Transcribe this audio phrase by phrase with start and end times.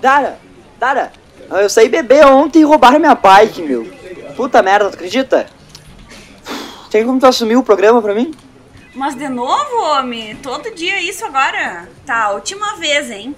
[0.00, 0.38] Dara,
[0.78, 1.12] Dara,
[1.50, 3.84] eu saí beber ontem e roubaram minha bike, meu.
[4.36, 5.46] Puta merda, tu acredita?
[6.90, 8.34] Tem como tu assumir o programa pra mim?
[8.94, 10.34] Mas de novo, homem?
[10.36, 11.88] Todo dia isso agora?
[12.04, 13.36] Tá, última vez, hein?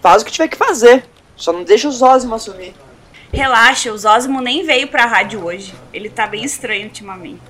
[0.00, 1.04] Faz o que tiver que fazer.
[1.36, 2.74] Só não deixa o Zózimo assumir.
[3.32, 5.74] Relaxa, o Zózimo nem veio pra rádio hoje.
[5.92, 7.40] Ele tá bem estranho ultimamente.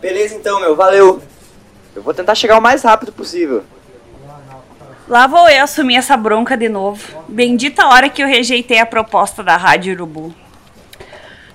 [0.00, 1.22] Beleza então, meu, valeu.
[1.98, 3.64] Eu vou tentar chegar o mais rápido possível.
[5.08, 7.02] Lá vou eu assumir essa bronca de novo.
[7.26, 10.32] Bendita hora que eu rejeitei a proposta da Rádio Urubu.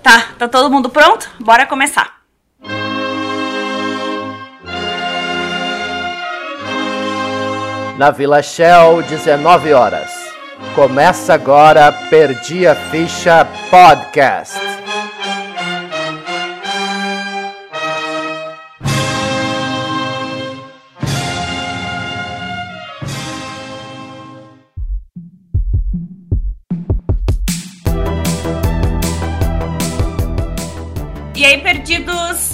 [0.01, 1.29] Tá, tá todo mundo pronto?
[1.39, 2.17] Bora começar.
[7.97, 10.11] Na Vila Shell, 19 horas.
[10.75, 14.82] Começa agora Perdi a Ficha Podcast.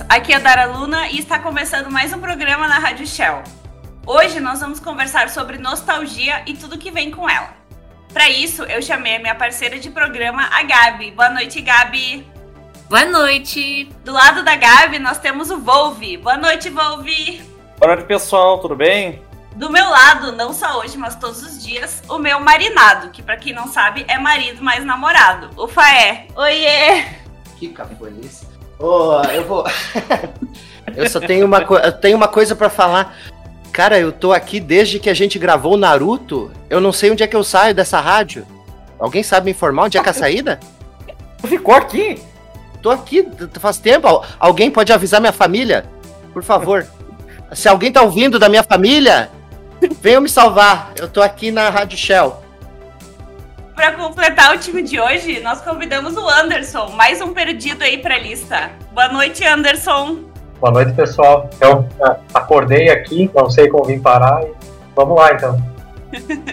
[0.09, 3.43] Aqui é a Dara Luna e está começando mais um programa na Rádio Shell.
[4.07, 7.53] Hoje nós vamos conversar sobre nostalgia e tudo que vem com ela.
[8.11, 11.11] Para isso, eu chamei a minha parceira de programa, a Gabi.
[11.11, 12.25] Boa noite, Gabi.
[12.89, 13.87] Boa noite.
[14.03, 16.17] Do lado da Gabi, nós temos o Volve.
[16.17, 17.43] Boa noite, Volve.
[17.77, 18.57] Boa noite, pessoal.
[18.57, 19.21] Tudo bem?
[19.55, 23.37] Do meu lado, não só hoje, mas todos os dias, o meu marinado, que para
[23.37, 26.25] quem não sabe é marido mais namorado, o Faé.
[26.35, 27.05] Oiê!
[27.57, 28.48] Que cafonice.
[28.79, 29.65] Oh, eu vou.
[30.95, 31.77] eu só tenho uma, co...
[31.77, 33.15] eu tenho uma coisa para falar.
[33.73, 36.49] Cara, eu tô aqui desde que a gente gravou Naruto.
[36.69, 38.47] Eu não sei onde é que eu saio dessa rádio.
[38.97, 40.59] Alguém sabe me informar onde é que é a saída?
[41.45, 42.21] Ficou aqui?
[42.81, 43.27] Tô aqui
[43.59, 44.23] faz tempo.
[44.39, 45.85] Alguém pode avisar minha família?
[46.33, 46.87] Por favor.
[47.53, 49.29] Se alguém tá ouvindo da minha família,
[50.01, 50.93] venham me salvar.
[50.95, 52.41] Eu tô aqui na Rádio Shell.
[53.79, 58.19] Para completar o time de hoje, nós convidamos o Anderson, mais um perdido aí pra
[58.19, 58.71] lista.
[58.91, 60.25] Boa noite, Anderson.
[60.59, 61.49] Boa noite, pessoal.
[61.61, 61.87] Eu
[62.33, 64.51] acordei aqui, não sei como vim parar e
[64.93, 65.57] vamos lá então.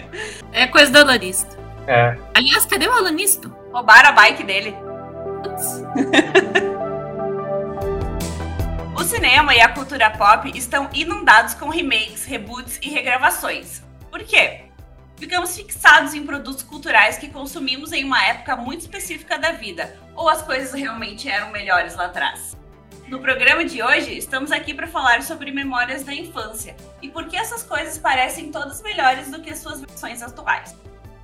[0.53, 1.57] É coisa do alunista.
[1.85, 2.15] É.
[2.33, 3.51] Aliás, cadê o alunista?
[3.73, 4.73] Roubaram a bike dele.
[8.95, 13.83] o cinema e a cultura pop estão inundados com remakes, reboots e regravações.
[14.09, 14.66] Por quê?
[15.17, 20.29] Ficamos fixados em produtos culturais que consumimos em uma época muito específica da vida, ou
[20.29, 22.55] as coisas realmente eram melhores lá atrás.
[23.07, 27.35] No programa de hoje, estamos aqui para falar sobre memórias da infância e por que
[27.35, 30.75] essas coisas parecem todas melhores do que as suas versões atuais.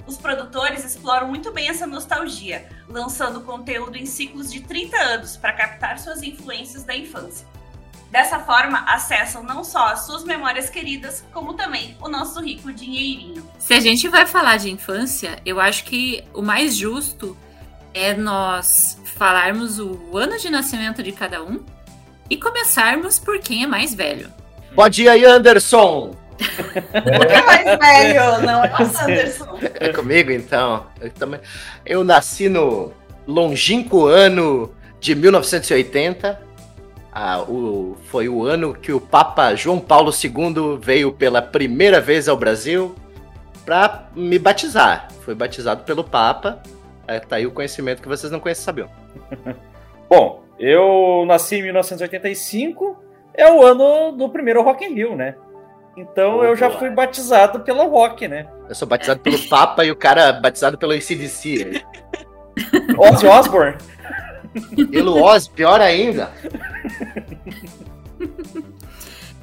[0.08, 5.54] Os produtores exploram muito bem essa nostalgia, lançando conteúdo em ciclos de 30 anos para
[5.54, 7.46] captar suas influências da infância.
[8.14, 13.44] Dessa forma, acessam não só as suas memórias queridas, como também o nosso rico dinheirinho.
[13.58, 17.36] Se a gente vai falar de infância, eu acho que o mais justo
[17.92, 21.66] é nós falarmos o ano de nascimento de cada um
[22.30, 24.32] e começarmos por quem é mais velho.
[24.76, 26.16] Pode ir aí, Anderson!
[26.38, 28.42] Quem é mais velho?
[28.46, 29.60] Não é o Anderson.
[29.80, 30.86] É comigo então.
[31.02, 31.40] Eu, também...
[31.84, 32.94] eu nasci no
[33.26, 36.53] longínquo ano de 1980
[37.14, 42.28] ah, o, foi o ano que o Papa João Paulo II veio pela primeira vez
[42.28, 42.96] ao Brasil
[43.64, 45.10] para me batizar.
[45.22, 46.62] Foi batizado pelo Papa.
[47.08, 48.90] É, tá aí o conhecimento que vocês não conhecem, sabiam.
[50.10, 52.98] Bom, eu nasci em 1985,
[53.34, 55.36] é o ano do primeiro Rock in Rio, né?
[55.96, 58.48] Então oh, eu já fui batizado pelo rock, né?
[58.68, 61.84] Eu sou batizado pelo Papa e o cara batizado pelo ACDC.
[62.98, 63.78] Ozzy Osbourne.
[64.92, 66.32] Pelo Oz, pior ainda.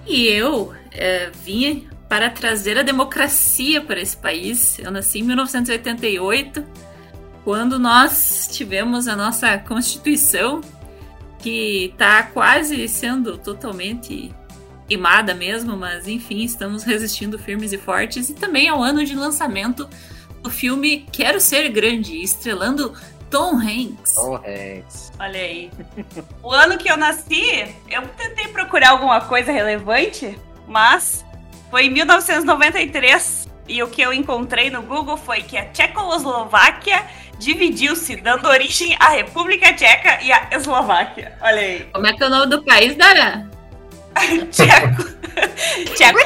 [0.06, 4.78] E eu é, vim para trazer a democracia para esse país.
[4.78, 6.64] Eu nasci em 1988,
[7.44, 10.60] quando nós tivemos a nossa Constituição,
[11.38, 14.34] que está quase sendo totalmente
[14.88, 18.28] queimada mesmo, mas enfim, estamos resistindo firmes e fortes.
[18.28, 19.88] E também é o ano de lançamento
[20.42, 22.94] do filme Quero Ser Grande, estrelando
[23.30, 24.14] Tom Hanks.
[24.14, 25.12] Tom Hanks.
[25.18, 25.70] Olha aí.
[26.42, 31.24] O ano que eu nasci, eu tentei procurar alguma coisa relevante, mas
[31.70, 33.48] foi em 1993.
[33.68, 37.04] E o que eu encontrei no Google foi que a Tchecoslováquia
[37.38, 41.36] dividiu-se, dando origem à República Tcheca e à Eslováquia.
[41.40, 41.88] Olha aí.
[41.92, 43.48] Como é que é o nome do país, Dara?
[44.50, 45.04] Tcheco.
[45.94, 46.18] Tcheco.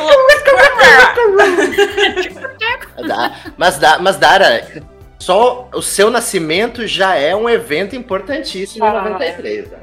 [3.59, 4.67] mas, mas, Dara,
[5.25, 9.71] só o seu nascimento já é um evento importantíssimo ah, em 93.
[9.71, 9.79] Né?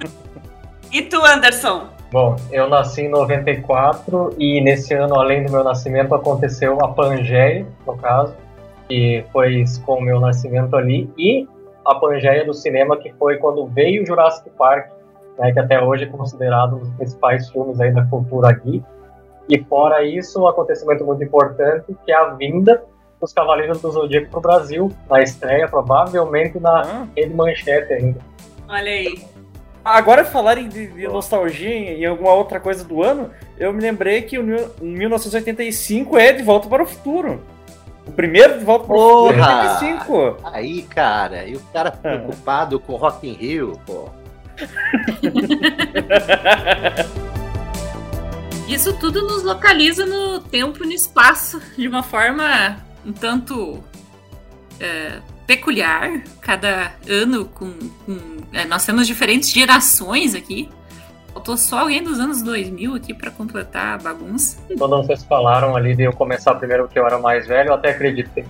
[0.90, 1.88] e tu, Anderson?
[2.10, 7.66] Bom, eu nasci em 94 e nesse ano, além do meu nascimento, aconteceu a Pangeia,
[7.86, 8.34] no caso,
[8.88, 11.46] que foi com o meu nascimento ali, e
[11.84, 14.88] a Pangeia do cinema, que foi quando veio o Jurassic Park,
[15.38, 18.82] né, que até hoje é considerado um dos principais filmes aí da cultura geek.
[19.46, 22.82] E fora isso, um acontecimento muito importante, que é a vinda
[23.20, 27.06] dos Cavaleiros do Zodíaco para o Brasil, na estreia, provavelmente na Ah.
[27.16, 28.20] Rede Manchete ainda.
[28.68, 29.24] Olha aí.
[29.84, 34.38] Agora, falarem de, de nostalgia e alguma outra coisa do ano, eu me lembrei que
[34.38, 37.40] o mil- em 1985 é De Volta para o Futuro.
[38.06, 39.72] O primeiro De Volta para o Futuro é Porra!
[39.80, 40.36] 85.
[40.52, 44.08] Aí, cara, e o cara preocupado com Rock in Rio, pô.
[48.68, 53.82] Isso tudo nos localiza no tempo e no espaço de uma forma um tanto
[54.80, 56.22] é, peculiar.
[56.40, 57.72] Cada ano com.
[58.04, 60.68] com- é, nós temos diferentes gerações aqui.
[61.32, 64.58] Faltou só alguém dos anos 2000 aqui pra completar a bagunça.
[64.76, 67.90] Quando vocês falaram ali de eu começar primeiro porque eu era mais velho, eu até
[67.90, 68.44] acredito que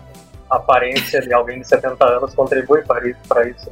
[0.48, 3.18] a aparência de alguém de 70 anos contribui para isso.
[3.28, 3.70] Para isso.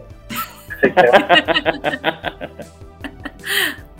[0.82, 2.50] Era.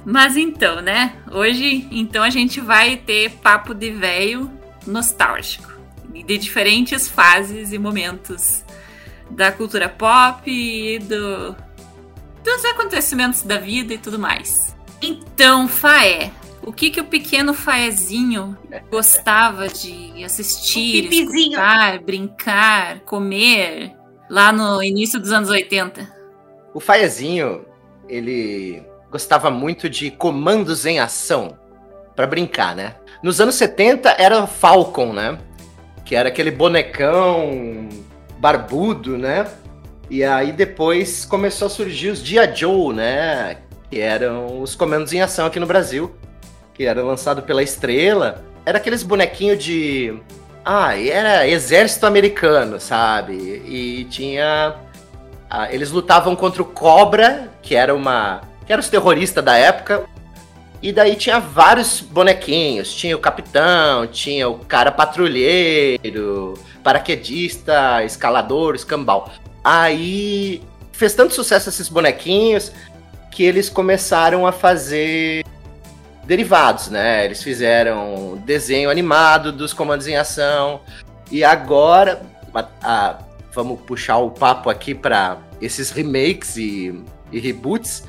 [0.04, 1.14] Mas então, né?
[1.32, 4.48] Hoje, então, a gente vai ter papo de velho
[4.86, 5.72] nostálgico.
[6.20, 8.64] E De diferentes fases e momentos
[9.30, 11.56] da cultura pop e do,
[12.44, 14.74] dos acontecimentos da vida e tudo mais.
[15.02, 16.30] Então, Faé,
[16.62, 18.56] o que que o pequeno Faezinho
[18.90, 23.94] gostava de assistir, escutar, brincar, comer
[24.28, 26.16] lá no início dos anos 80?
[26.74, 27.64] O Faezinho,
[28.08, 31.58] ele gostava muito de comandos em ação
[32.14, 32.96] pra brincar, né?
[33.22, 35.38] Nos anos 70 era Falcon, né?
[36.06, 37.90] Que era aquele bonecão
[38.38, 39.46] barbudo, né?
[40.08, 43.58] E aí depois começou a surgir os Dia Joe, né?
[43.90, 46.16] Que eram os comandos em ação aqui no Brasil,
[46.72, 48.42] que era lançado pela Estrela.
[48.64, 50.18] Era aqueles bonequinhos de
[50.64, 53.34] ah, era exército americano, sabe?
[53.34, 54.74] E tinha
[55.48, 58.42] ah, eles lutavam contra o Cobra, que era uma.
[58.66, 60.04] que era os terroristas da época.
[60.82, 62.94] E daí tinha vários bonequinhos.
[62.94, 69.30] Tinha o capitão, tinha o cara patrulheiro, paraquedista, escalador, escambau.
[69.64, 70.62] Aí
[70.92, 72.72] fez tanto sucesso esses bonequinhos
[73.30, 75.44] que eles começaram a fazer
[76.24, 77.24] derivados, né?
[77.24, 80.80] Eles fizeram desenho animado dos comandos em ação.
[81.30, 82.22] E agora,
[82.54, 83.18] a- a-
[83.52, 86.94] vamos puxar o papo aqui para esses remakes e,
[87.32, 88.04] e reboots.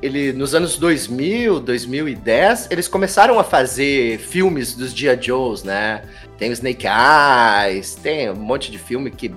[0.00, 6.02] Ele, nos anos 2000, 2010, eles começaram a fazer filmes dos Dia Joes, né?
[6.36, 9.34] Tem o Snake Eyes, tem um monte de filme que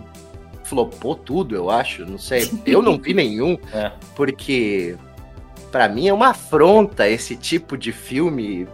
[0.64, 2.06] flopou tudo, eu acho.
[2.06, 2.48] Não sei.
[2.66, 3.92] Eu não vi nenhum, É.
[4.16, 4.96] porque
[5.72, 8.68] pra mim é uma afronta esse tipo de filme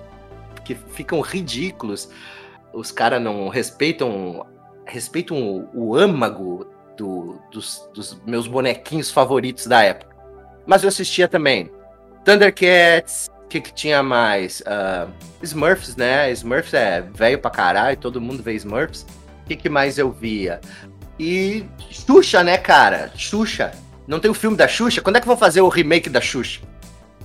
[0.66, 2.10] que ficam ridículos.
[2.74, 4.46] Os caras não respeitam
[4.86, 6.68] respeitam o, o âmago
[6.98, 10.16] do- dos, dos meus bonequinhos favoritos da época.
[10.66, 11.72] Mas eu assistia também
[12.28, 14.62] Thundercats, o que, que tinha mais?
[14.66, 15.08] Ah,
[15.42, 16.30] Smurfs, né?
[16.32, 19.04] Smurfs é velho pra caralho, todo mundo vê Smurfs.
[19.44, 20.60] O que, que mais eu via?
[21.18, 23.14] E Xuxa, né, cara?
[23.16, 23.72] Xuxa.
[24.06, 25.00] Não tem o filme da Xuxa?
[25.00, 26.60] Quando é que vão fazer o remake da Xuxa?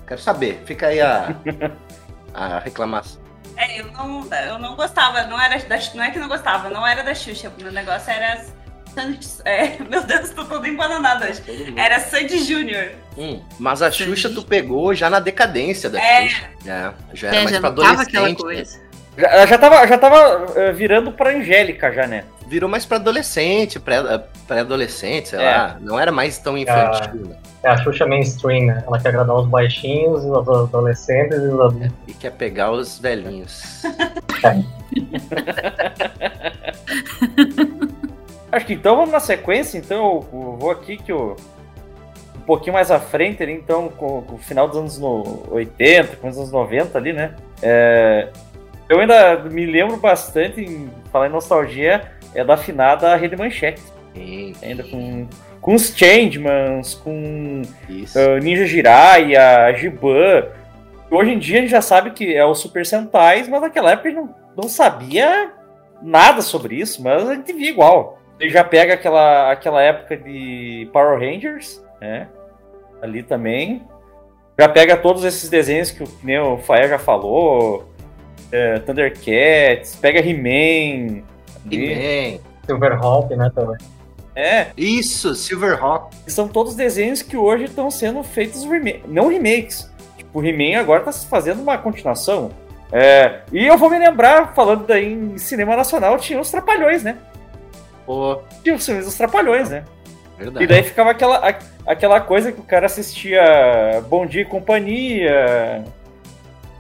[0.07, 0.63] Quero saber.
[0.67, 1.35] Fica aí a,
[2.33, 3.21] a reclamação.
[3.57, 6.87] É, eu não, eu não gostava, não era da, não é que não gostava, não
[6.87, 8.47] era da Xuxa, o meu negócio era
[9.45, 11.43] é, meu Deus, tô toda embananada hoje.
[11.77, 12.91] Era Sandy Júnior.
[13.17, 16.29] Hum, mas a Xuxa tu pegou já na decadência da É.
[16.29, 16.47] Xuxa.
[16.67, 18.09] É, já era É, mais já pra adolescente.
[18.09, 18.35] aquela né?
[18.35, 18.81] coisa.
[19.19, 22.25] Já, ela já tava, já tava eh, virando pra Angélica já, né?
[22.47, 24.03] Virou mais pra adolescente, pré-
[24.47, 25.57] pré-adolescente, sei É.
[25.57, 25.77] lá.
[25.81, 27.37] Não era mais tão infantil, né?
[27.63, 28.83] É a Xuxa mainstream, né?
[28.87, 31.91] Ela quer agradar os baixinhos, os adolescentes e os adultos.
[32.09, 33.83] E quer pegar os velhinhos.
[38.53, 41.35] Acho que então vamos na sequência, então eu vou aqui que eu.
[42.37, 46.17] Um pouquinho mais à frente ali, então, com, com o final dos anos no 80,
[46.17, 47.37] com os anos 90 ali, né?
[47.63, 48.29] É,
[48.89, 53.81] eu ainda me lembro bastante, em falar em nostalgia, é da afinada Rede Manchete.
[54.13, 55.27] Sim, Ainda com,
[55.61, 60.49] com os Changemans, com uh, Ninja Jiraiya, Giban.
[61.11, 64.09] Hoje em dia a gente já sabe que é o Super Sentais, mas naquela época
[64.09, 65.53] a gente não, não sabia
[66.03, 68.19] nada sobre isso, mas a gente via igual.
[68.41, 72.29] Ele já pega aquela, aquela época de Power Rangers, né?
[73.01, 73.83] Ali também.
[74.59, 77.89] Já pega todos esses desenhos que o, que nem o Faia já falou.
[78.51, 81.23] é, Thundercats, pega He-Man.
[81.71, 82.41] He-Man.
[82.67, 83.79] Silverhawk, né, também.
[84.35, 86.15] É, Isso, Silverhawk.
[86.27, 89.91] são todos desenhos que hoje estão sendo feitos remake, não remakes.
[90.17, 92.51] Tipo, o He-Man agora tá se fazendo uma continuação.
[92.91, 97.17] É, e eu vou me lembrar, falando daí em cinema nacional, tinha os Trapalhões, né?
[98.07, 99.85] Pô, Tinha os filmes dos Trapalhões, né?
[100.39, 100.65] verdade.
[100.65, 103.41] E daí ficava aquela, a- aquela coisa que o cara assistia
[104.09, 105.85] Bom Dia e Companhia,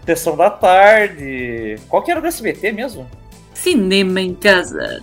[0.04, 1.76] Sessão da Tarde.
[1.88, 3.08] Qual que era do SBT mesmo?
[3.54, 5.02] Cinema em casa.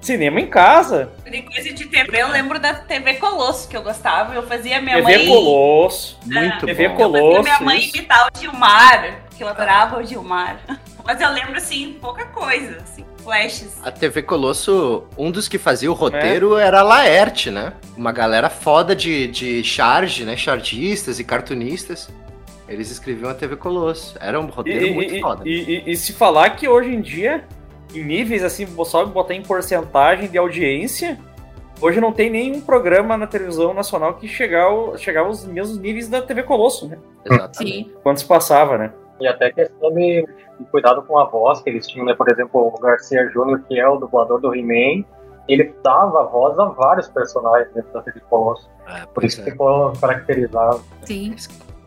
[0.00, 1.12] Cinema em casa.
[1.30, 4.34] De coisa de TV, eu lembro da TV Colosso que eu gostava.
[4.34, 5.26] Eu fazia minha TV mãe.
[5.26, 6.18] Colosso.
[6.24, 6.94] Muito TV bom.
[6.96, 7.18] Colosso.
[7.26, 7.96] Eu fazia minha mãe isso.
[7.98, 10.58] imitar o Gilmar, que eu adorava o Gilmar.
[11.04, 13.78] Mas eu lembro, assim, pouca coisa, assim, flashes.
[13.82, 17.72] A TV Colosso, um dos que fazia o roteiro era a Laerte, né?
[17.96, 20.36] Uma galera foda de, de charge, né?
[20.36, 22.08] Chargistas e cartunistas.
[22.68, 24.16] Eles escreviam a TV Colosso.
[24.20, 25.42] Era um roteiro e- muito e- foda.
[25.44, 27.44] e- e- e se falar que hoje em dia,
[27.94, 31.18] em níveis assim, só botar em porcentagem de audiência,
[31.80, 36.08] hoje não tem nenhum programa na televisão nacional que chegar ao- chegava aos mesmos níveis
[36.08, 36.98] da TV Colosso, né?
[37.24, 37.58] Exatamente.
[37.86, 37.90] Sim.
[38.04, 38.92] Quando se passava, né?
[39.20, 40.26] E até questão de,
[40.58, 42.14] de cuidado com a voz que eles tinham, né?
[42.14, 45.04] Por exemplo, o Garcia Júnior, que é o dublador do He-Man,
[45.48, 48.70] ele dava voz a vários personagens dentro da TV Colosso.
[48.86, 49.44] É, Por isso é.
[49.44, 50.82] ficou caracterizado.
[51.04, 51.34] Sim.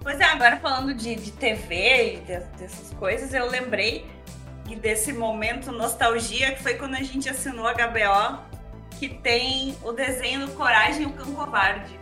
[0.02, 4.06] Pois é, agora falando de, de TV e de- dessas coisas, eu lembrei
[4.66, 8.40] que desse momento nostalgia que foi quando a gente assinou a HBO,
[9.00, 11.98] que tem o desenho do Coragem e o Cão Covarde.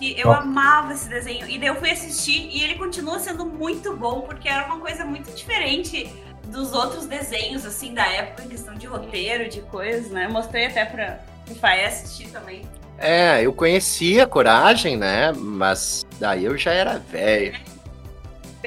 [0.00, 0.40] E eu Nossa.
[0.40, 1.48] amava esse desenho.
[1.48, 5.04] E daí eu fui assistir e ele continua sendo muito bom, porque era uma coisa
[5.04, 6.10] muito diferente
[6.46, 10.24] dos outros desenhos, assim, da época, em questão de roteiro, de coisas, né?
[10.24, 12.62] Eu mostrei até pra o Faé assistir também.
[12.98, 15.32] É, eu conhecia Coragem, né?
[15.36, 17.58] Mas daí eu já era velho.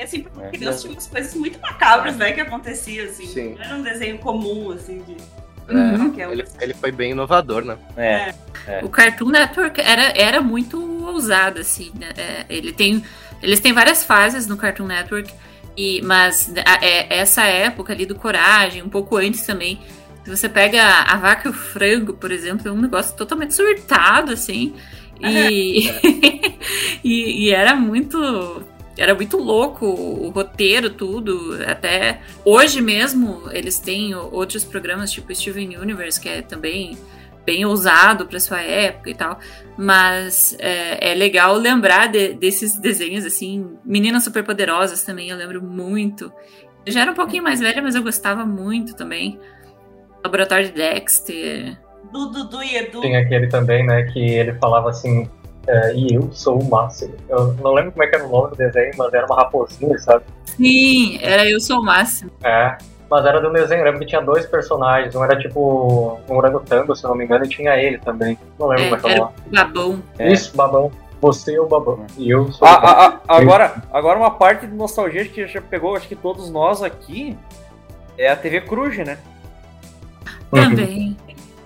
[0.01, 0.49] Assim, pra É.
[0.51, 3.27] criança tinha umas coisas muito macabras, né, que aconteciam, assim.
[3.27, 3.53] Sim.
[3.55, 5.15] Não era um desenho comum, assim, de
[5.69, 6.31] É, qualquer um.
[6.31, 7.77] ele, ele foi bem inovador, né?
[7.97, 8.33] É.
[8.83, 11.91] O Cartoon Network era, era muito ousado, assim.
[11.99, 12.09] né?
[12.17, 13.03] É, ele tem,
[13.41, 15.33] eles têm várias fases no Cartoon Network,
[15.75, 19.79] e, mas a- é, essa época ali do Coragem, um pouco antes também.
[20.23, 24.31] Se você pega a vaca e o frango, por exemplo, é um negócio totalmente surtado,
[24.31, 24.73] assim.
[25.19, 25.89] E,
[27.03, 28.63] e, e era muito.
[28.97, 31.57] Era muito louco o roteiro, tudo.
[31.65, 36.97] Até hoje mesmo eles têm outros programas, tipo Steven Universe, que é também
[37.45, 39.39] bem ousado para sua época e tal.
[39.77, 43.75] Mas é, é legal lembrar de- desses desenhos, assim.
[43.83, 46.31] Meninas Superpoderosas também, eu lembro muito.
[46.85, 49.39] Eu já era um pouquinho mais velha, mas eu gostava muito também.
[50.23, 51.77] Laboratório de Dexter.
[52.11, 53.01] Dudu e Edu.
[53.01, 55.27] Tem aquele também, né, que ele falava assim,
[55.67, 57.13] é, e eu sou o máximo.
[57.29, 59.97] Eu não lembro como é que era o nome do desenho, mas era uma raposinha,
[59.99, 60.23] sabe?
[60.45, 62.29] Sim, era Eu Sou o Máximo.
[62.43, 62.77] É.
[63.09, 65.15] Mas era de um desenho, eu lembro que tinha dois personagens.
[65.15, 68.37] Um era tipo um orangotango, se eu não me engano, e tinha ele também.
[68.59, 69.33] Não lembro É, como é que é o era nome.
[69.45, 70.03] o Babão.
[70.19, 70.31] É.
[70.33, 70.91] Isso, babão.
[71.21, 72.05] Você é o babão.
[72.17, 72.89] E eu sou Ah, o babão.
[72.99, 76.81] ah, ah, agora, agora uma parte de nostalgia que já pegou, acho que todos nós
[76.83, 77.37] aqui,
[78.17, 79.17] é a TV Cruz, né?
[80.51, 81.15] Também.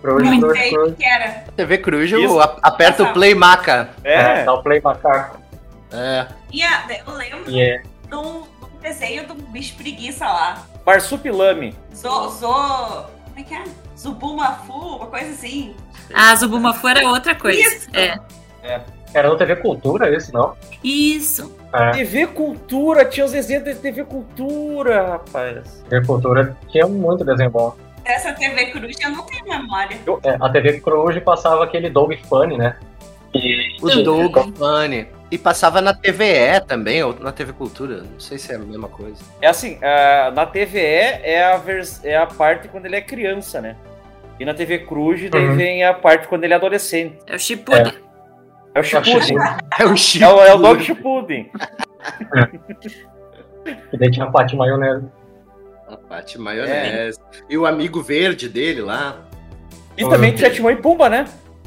[0.02, 1.44] Cruz, Não cruz, sei o que era.
[1.56, 2.16] TV Cruz, Isso.
[2.22, 3.90] eu aperta o play maca.
[4.04, 5.40] É, É, dá o play macaco.
[5.92, 7.82] É, E a- eu lembro E é.
[8.08, 10.64] de um de desenho do bicho preguiça lá.
[10.86, 11.76] Marsupilame.
[11.96, 13.64] Zo, zo, como é que é?
[13.98, 15.76] Zubumafu, uma coisa assim.
[16.14, 17.60] A Zubumafu era outra coisa.
[17.60, 17.90] Isso.
[17.94, 18.18] É.
[19.14, 20.56] Era no TV Cultura esse, não?
[20.84, 21.56] Isso.
[21.74, 25.84] É, TV Cultura, tinha os desenhos da TV Cultura, rapaz.
[25.90, 27.76] TV Cultura tinha muito desenho bom.
[28.08, 29.98] Essa TV Cruz eu não tenho memória.
[30.24, 32.78] É, a TV Cruz passava aquele Doug Funny, né?
[33.36, 34.04] E, o.
[34.04, 35.08] Doug Funny.
[35.30, 37.98] E passava na TVE também, ou na TV Cultura.
[38.04, 39.22] Não sei se é a mesma coisa.
[39.42, 43.60] É assim, a- na TVE é a, vers- é a parte quando ele é criança,
[43.60, 43.76] né?
[44.40, 45.56] E na TV Cruz daí Uhum.
[45.58, 47.18] vem a parte quando ele é adolescente.
[47.28, 47.94] É o Shippuden.
[48.74, 49.38] É o Shippuden.
[49.80, 50.24] É o Chico.
[50.24, 51.52] É o, é o Dog Shippuden.
[53.92, 55.06] e daí tinha a Paty Maionese.
[55.88, 57.20] A Pati Maionese.
[57.50, 59.18] E o amigo verde dele lá.
[59.98, 61.26] E Ah, também tinha Timão e Pumba, né?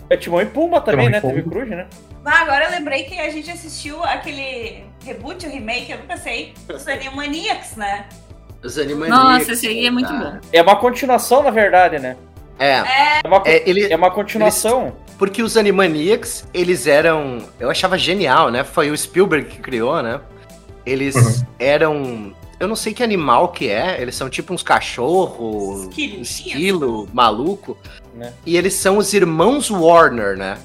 [0.09, 1.21] É Timão e Pumba também, Timão né?
[1.21, 1.35] Pumba.
[1.35, 1.87] TV Cruz, né?
[2.25, 6.53] Ah, agora eu lembrei que a gente assistiu aquele reboot ou remake, eu nunca sei,
[6.69, 8.07] dos Animaniacs, né?
[8.63, 9.19] Os Animaniacs.
[9.25, 10.39] Nossa, esse aí é muito bom.
[10.53, 12.17] É uma continuação, na verdade, né?
[12.59, 14.95] É, É uma, é, ele, é uma continuação.
[15.19, 17.39] Porque os Animaniacs, eles eram.
[17.59, 18.65] Eu achava genial, né?
[18.65, 20.21] Foi o Spielberg que criou, né?
[20.85, 21.47] Eles Uhum.
[21.59, 22.35] eram.
[22.61, 24.01] Eu não sei que animal que é.
[24.01, 26.23] Eles são tipo uns cachorro, Esquilinho.
[26.23, 27.77] esquilo, maluco.
[28.15, 28.33] Né?
[28.45, 30.59] E eles são os irmãos Warner, né?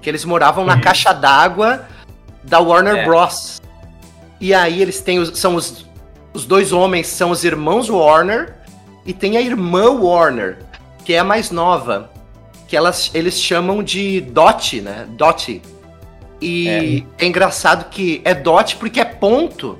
[0.00, 0.80] Que eles moravam na Uhum.
[0.80, 1.84] caixa d'água
[2.44, 3.04] da Warner É.
[3.04, 3.60] Bros.
[4.40, 5.84] E aí eles têm os, são os,
[6.32, 8.54] os dois homens são os irmãos Warner
[9.04, 10.58] e tem a irmã Warner,
[11.04, 12.10] que é a mais nova,
[12.68, 15.06] que elas eles chamam de Dot, né?
[15.10, 15.60] Dot.
[16.40, 17.26] E é.
[17.26, 19.78] engraçado que é dot porque é ponto.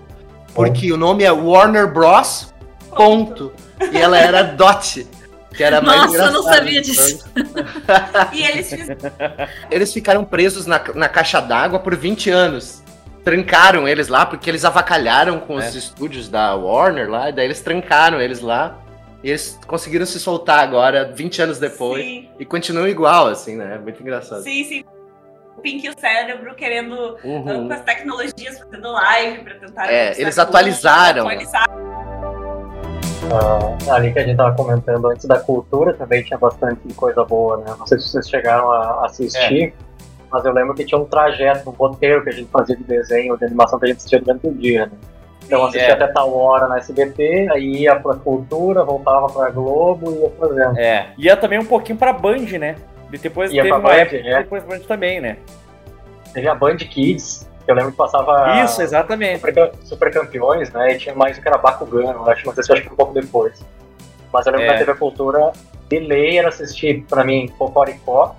[0.54, 2.52] Porque o nome é Warner Bros.
[2.94, 3.52] Ponto.
[3.90, 5.06] E ela era dot.
[5.54, 7.24] Que era mais Nossa, eu não sabia disso.
[8.32, 9.00] E eles fizeram.
[9.70, 12.82] Eles ficaram presos na, na caixa d'água por 20 anos.
[13.24, 15.78] Trancaram eles lá, porque eles avacalharam com os É.
[15.78, 18.78] estúdios da Warner lá, e daí eles trancaram eles lá.
[19.22, 22.02] E eles conseguiram se soltar agora, 20 anos depois.
[22.02, 23.78] Sim, E continuam igual, assim, né?
[23.78, 24.42] Muito engraçado.
[24.42, 24.84] sim, sim.
[25.62, 27.68] Pink e o cérebro querendo Uhum.
[27.68, 29.92] com as tecnologias fazendo live pra tentar.
[29.92, 31.22] É, eles tudo, atualizaram.
[31.22, 31.66] atualizar.
[33.30, 37.56] Ah, ali que a gente tava comentando antes da cultura também tinha bastante coisa boa,
[37.58, 37.74] né?
[37.78, 39.74] Não sei se vocês chegaram a assistir,
[40.30, 43.36] mas eu lembro que tinha um trajeto, um roteiro que a gente fazia de desenho,
[43.38, 44.92] de animação que a gente assistia durante o dia, né?
[45.44, 45.92] Então eu assistia É.
[45.92, 50.78] até tal hora na SBT, aí ia pra cultura, voltava pra Globo e ia fazendo.
[50.78, 51.06] É.
[51.16, 52.76] Ia também um pouquinho pra Band, né?
[53.12, 54.22] E depois Ia teve uma Band, época é.
[54.22, 55.36] que depois Band também, né?
[56.32, 59.40] Teve a Band Kids, que eu lembro que passava Isso, exatamente.
[59.40, 60.94] super, super campeões, né?
[60.94, 62.92] E tinha mais o que era Bakugan, eu acho, não sei se eu acho que
[62.92, 63.62] um pouco depois.
[64.32, 64.68] Mas eu lembro É.
[64.68, 65.52] que na TV Cultura,
[65.90, 68.34] de lei era assistir, pra mim, Cocoricó,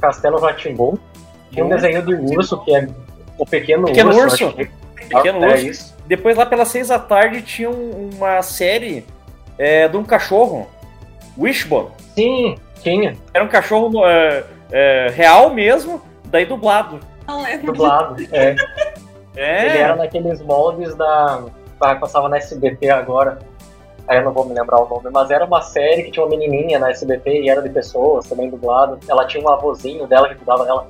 [0.00, 0.96] Castelo Ratimbum,
[1.50, 2.88] tinha um desenho de urso, que é
[3.36, 4.22] o Pequeno, Pequeno Urso.
[4.24, 4.44] Urso.
[4.46, 4.70] acho que-
[5.08, 5.66] Pequeno é Urso.
[5.66, 5.96] isso.
[6.06, 9.04] Depois, lá pelas seis da tarde, tinha um- uma série
[9.58, 10.66] é, de um cachorro,
[11.36, 11.88] Wishbone.
[12.14, 17.00] Sim, tinha, Era um cachorro é, é, real mesmo, daí dublado.
[17.26, 17.72] Não lembro.
[17.72, 18.16] dublado.
[18.32, 18.54] é.
[19.36, 21.44] É, Ele era naqueles moldes da.
[21.78, 23.38] passava na SBT agora.
[24.08, 26.30] Aí eu não vou me lembrar o nome, mas era uma série que tinha uma
[26.36, 28.98] menininha na SBT e era de pessoas, também dublado.
[29.08, 30.88] Ela tinha um avôzinho dela que cuidava dela.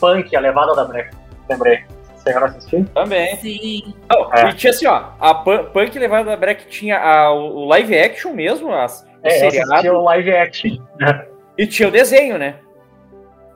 [0.00, 1.10] Punk, a levada da breca.
[1.46, 1.80] Lembrei.
[2.24, 2.86] Chegaram a assistir?
[2.94, 3.36] também.
[3.36, 3.94] Sim.
[4.08, 4.48] Não, É.
[4.48, 7.98] E tinha assim, ó, a Pun- Punk Levada da Break tinha a- o o live
[7.98, 10.76] action mesmo, as, o É, seriado, assisti o live action.
[11.62, 12.56] e tinha o desenho, né?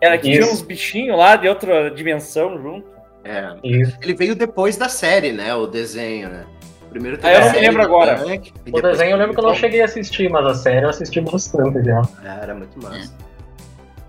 [0.01, 2.87] Era que tinha uns bichinhos lá de outra dimensão junto.
[3.25, 3.55] É.
[3.65, 3.97] Isso.
[4.03, 5.55] Ele veio depois da série, né?
[5.55, 6.45] O desenho, né?
[6.91, 8.17] Primeiro Ah, eu não me lembro agora.
[8.19, 10.91] Punk, O desenho eu lembro que eu não cheguei a assistir, mas a série eu
[10.91, 12.03] assisti bastante já.
[12.23, 13.17] É, Era muito massa.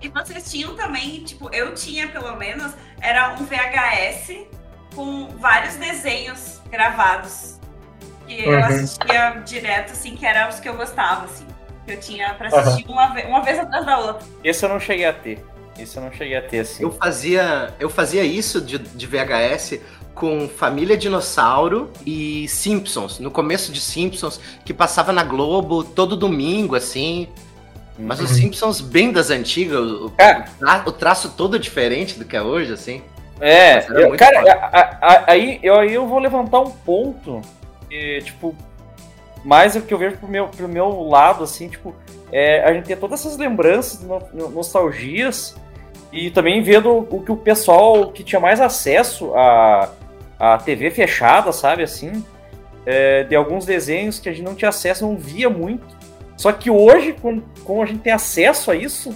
[0.01, 4.45] E vocês tinham também, tipo, eu tinha pelo menos, era um VHS
[4.93, 7.59] com vários desenhos gravados.
[8.27, 8.65] Que eu Uhum.
[8.65, 11.45] assistia direto, assim, que eram os que eu gostava, assim.
[11.85, 14.25] Que eu tinha pra assistir uma, ve uma vez atrás da outra.
[14.43, 15.43] Esse eu não cheguei a ter.
[15.77, 16.83] Esse eu não cheguei a ter, assim.
[16.83, 19.79] Eu fazia, eu fazia isso de, de VHS
[20.13, 23.19] com Família Dinossauro e Simpsons.
[23.19, 27.27] No começo de Simpsons, que passava na Globo todo domingo, assim.
[27.99, 28.37] Mas os Uhum.
[28.37, 30.45] Simpsons bem das antigas, o, Cara,
[30.85, 33.01] o traço todo diferente do que é hoje, assim.
[33.39, 37.41] É, eu- cara, a- a- a- aí, eu, aí eu vou levantar um ponto,
[37.89, 38.55] que, tipo,
[39.45, 41.95] mais o que eu vejo pro meu, pro meu lado, assim, tipo,
[42.31, 45.55] é, a gente ter todas essas lembranças, no- no- nostalgias,
[46.11, 49.89] e também vendo o que o pessoal que tinha mais acesso a,
[50.39, 52.25] a TV fechada, sabe, assim,
[52.85, 55.85] é, de alguns desenhos que a gente não tinha acesso, não via muito.
[56.35, 59.15] Só que hoje, com- como a gente tem acesso a isso,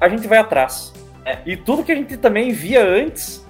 [0.00, 0.92] a gente vai atrás.
[1.46, 3.44] E tudo que a gente também via antes,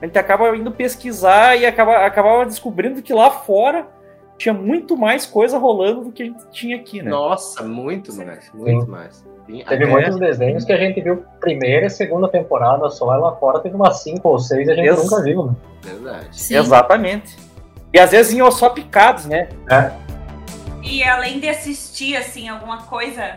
[0.00, 3.86] a gente acaba indo pesquisar e acaba, acabava descobrindo que lá fora
[4.38, 7.10] tinha muito mais coisa rolando do que a gente tinha aqui, né?
[7.10, 8.90] Nossa, muito mais, muito Sim.
[8.90, 9.24] mais.
[9.46, 13.18] Sim, Teve até- muitos desenhos que a gente viu primeira e segunda temporada só, e
[13.18, 15.54] lá fora teve umas cinco ou seis e a gente Ex- nunca viu, né?
[15.82, 16.28] Verdade.
[16.40, 16.56] Sim.
[16.56, 17.36] Exatamente.
[17.92, 19.48] E às vezes iam só picados, né?
[20.82, 23.36] E além de assistir, assim, alguma coisa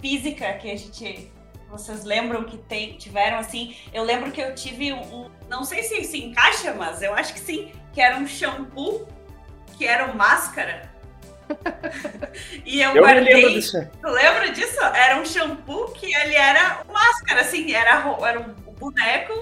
[0.00, 1.30] física que a gente.
[1.70, 3.74] Vocês lembram que tem, tiveram, assim?
[3.92, 5.00] Eu lembro que eu tive um.
[5.00, 7.70] um- não sei se se encaixa, mas eu acho que sim.
[7.92, 9.06] Que era um shampoo,
[9.80, 10.90] que era um máscara.
[12.66, 13.32] e eu, Eu guardei.
[13.34, 13.88] lembro disso.
[14.02, 14.78] Tu lembra disso?
[14.94, 19.32] Era um shampoo que ele era máscara, assim, era, era um boneco.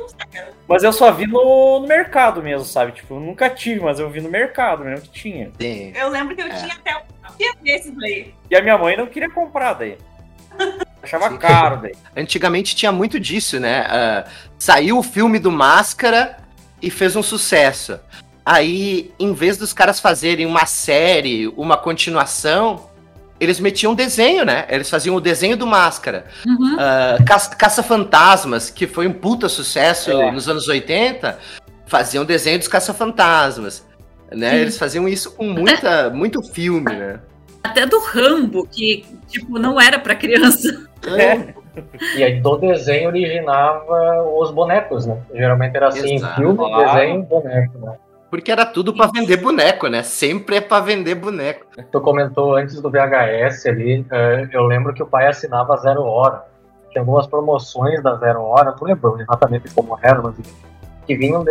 [0.68, 2.92] Mas eu só vi no, no mercado mesmo, sabe?
[2.92, 5.50] Tipo, eu nunca tive, mas eu vi no mercado mesmo que tinha.
[5.60, 5.92] Sim.
[5.96, 6.50] Eu lembro que eu É.
[6.50, 8.32] tinha até um dia desses aí.
[8.48, 9.98] E a minha mãe não queria comprar daí.
[11.02, 11.36] Achava Sim.
[11.36, 11.94] caro daí.
[12.16, 13.80] Antigamente tinha muito disso, né?
[13.88, 14.24] Ah,
[14.56, 16.36] saiu o filme do Máscara
[16.80, 17.98] e fez um sucesso.
[18.50, 22.86] Aí, em vez dos caras fazerem uma série, uma continuação,
[23.38, 24.64] eles metiam desenho, né?
[24.70, 26.24] Eles faziam o desenho do Máscara.
[26.46, 26.76] Uhum.
[26.78, 30.32] Ah, Ca- Caça-Fantasmas, que foi um puta sucesso É.
[30.32, 31.38] nos anos 80,
[31.86, 33.86] faziam desenho dos Caça-Fantasmas.
[34.32, 34.50] Né?
[34.52, 34.56] Sim.
[34.56, 37.20] Eles faziam isso com muita, muito filme, né?
[37.62, 40.88] Até do Rambo, que, tipo, não era pra criança.
[41.06, 41.52] É.
[42.16, 45.18] E aí do desenho originava os bonecos, né?
[45.34, 46.34] Geralmente era assim, Exato.
[46.40, 47.92] filme, desenho, boneco, né?
[48.30, 50.02] Porque era tudo pra vender boneco, né?
[50.02, 51.66] Sempre é pra vender boneco.
[51.90, 56.44] Tu comentou antes do VHS ali, eh, eu lembro que o pai assinava Zero Hora.
[56.90, 60.34] Tinha algumas promoções da Zero Hora, não lembro exatamente como era, mas
[61.06, 61.42] que vinham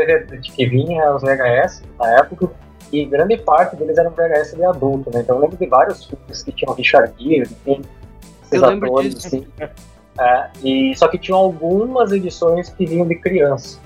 [0.55, 2.51] que vinha os VHS na época,
[2.91, 5.21] e grande parte deles eram VHS de adulto, né?
[5.21, 7.81] Então eu lembro de vários filmes que tinham Richard Gere, enfim,
[8.43, 9.27] esses atores, disso.
[9.27, 9.47] assim.
[10.19, 13.79] É, e só que tinham algumas edições que vinham de criança.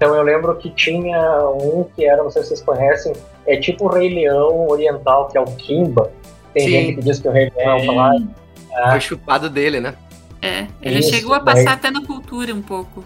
[0.00, 3.12] Então eu lembro que tinha um que era, não sei se vocês conhecem,
[3.46, 6.10] é tipo o Rei Leão Oriental, que é o Kimba.
[6.54, 6.70] Tem Sim.
[6.70, 8.10] gente que diz que o Rei Leão lá.
[8.72, 9.94] É, Foi chupado dele, né?
[10.40, 13.04] É, ele Isso, chegou a daí- passar até na cultura um pouco.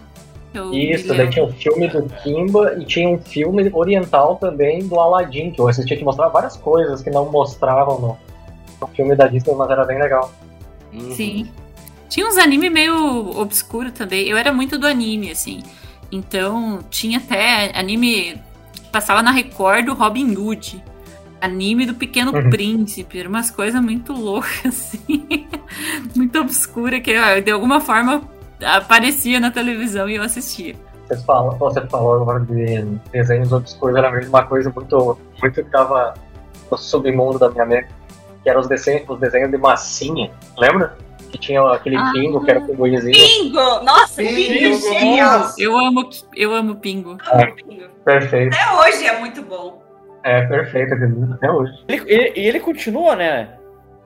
[0.53, 4.97] Eu Isso, daí tinha um filme do Kimba e tinha um filme oriental também do
[4.97, 8.17] Aladdin, que eu assistia que mostrava várias coisas que não mostravam no,
[8.79, 10.31] no filme da Disney, mas era bem legal.
[10.93, 11.11] Uhum.
[11.11, 11.51] Sim.
[12.07, 14.29] Tinha uns anime meio obscuro também.
[14.29, 15.61] Eu era muito do anime, assim.
[16.15, 20.81] Então, tinha até anime que passava na Record do Robin Hood.
[21.41, 22.49] Anime do Pequeno Uhum.
[22.49, 23.19] Príncipe.
[23.19, 25.27] Era umas coisas muito loucas, assim.
[26.15, 28.21] muito obscura que ó, de alguma forma
[28.63, 30.75] aparecia na televisão e eu assistia.
[31.05, 35.69] Vocês falam, você falou agora de desenhos obscuros, era mesmo uma coisa muito, muito que
[35.69, 36.15] tava
[36.71, 37.89] no submundo da minha mente,
[38.41, 40.97] que eram os desenhos, os desenhos de massinha, lembra?
[41.35, 42.11] Que tinha aquele Ah.
[42.13, 43.11] pingo que era o pinguinzinho.
[43.13, 43.55] Bingo!
[43.83, 44.23] Nossa, nossa.
[44.23, 45.51] genial!
[45.57, 47.17] Eu amo, eu amo Pingo.
[47.67, 47.89] Bingo.
[48.05, 48.55] Perfeito.
[48.55, 49.83] Até hoje é muito bom.
[50.23, 50.93] É, perfeito,
[51.33, 51.71] até hoje.
[51.87, 53.49] Ele- ele- E ele, continua, né?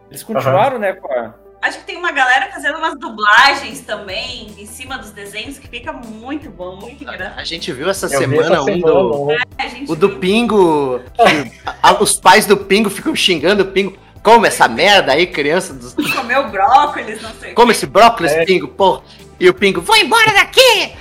[0.10, 1.34] Eles continuaram, né, com a...
[1.62, 5.92] Acho que tem uma galera fazendo umas dublagens também em cima dos desenhos que fica
[5.92, 7.38] muito bom, muito engraçado.
[7.38, 9.28] A gente viu essa Eu vi semana essa um semana, do.
[9.58, 11.00] A gente O do viu- Pingo.
[11.00, 11.52] que
[11.84, 13.98] a- os pais do Pingo ficam xingando o Pingo.
[14.30, 15.74] Come essa merda aí, criança.
[15.74, 15.96] Dos...
[16.14, 18.46] comeu brócolis, não sei Come esse brócolis, É.
[18.46, 19.02] Pingo, porra.
[19.40, 20.94] E o Pingo, vou embora daqui!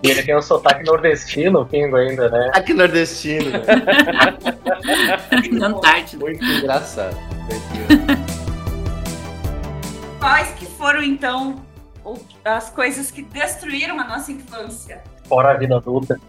[0.00, 2.52] E ele tem um sotaque nordestino, o pingo ainda, né?
[2.54, 3.50] Aqui nordestino.
[5.50, 6.18] Não tarde.
[6.18, 7.16] Muito engraçado.
[10.20, 11.64] Quais que foram, então,
[12.44, 15.02] as coisas que destruíram a nossa infância?
[15.26, 16.20] Fora a vida adulta.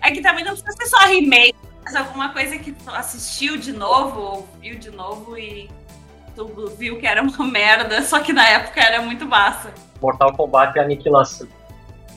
[0.00, 3.72] É que também não precisa ser só remake, mas alguma coisa que tu assistiu de
[3.72, 5.70] novo, ou viu de novo e
[6.34, 6.46] tu
[6.78, 9.72] viu que era uma merda, só que na época era muito massa.
[10.00, 11.46] Mortal Kombat e Aniquilação.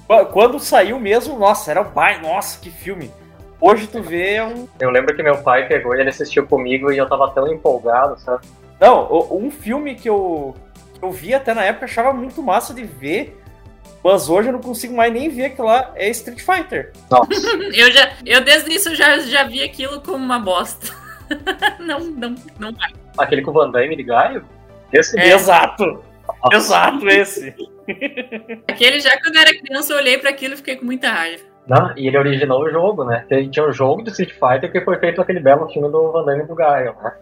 [0.08, 3.12] Qu- Quando saiu mesmo, nossa, era o pai, nossa, que filme.
[3.60, 4.68] Hoje tu vê é um.
[4.80, 8.20] Eu lembro que meu pai pegou e ele assistiu comigo e eu tava tão empolgado,
[8.20, 8.46] sabe?
[8.80, 10.54] Não, o- um filme que eu,
[10.94, 13.44] que eu vi até na época, achava muito massa de ver.
[14.08, 15.92] Mas hoje eu não consigo mais nem ver aquilo lá.
[15.94, 16.94] É Street Fighter.
[17.76, 20.96] Eu já, eu desde isso já, já vi aquilo como uma bosta.
[21.78, 22.94] Não, não, não vai.
[23.18, 24.46] Aquele com o Van Damme de Gaio?
[24.94, 25.34] Esse mesmo.
[25.34, 26.04] Exato!
[26.54, 27.54] Exato, esse.
[28.66, 31.44] Aquele já quando eu era criança eu olhei pra aquilo e fiquei com muita raiva.
[31.68, 33.26] Não, e ele originou o jogo, né?
[33.52, 36.44] Tinha um jogo do Street Fighter que foi feito aquele belo filme do Van Damme
[36.44, 37.14] e do Gaio, né?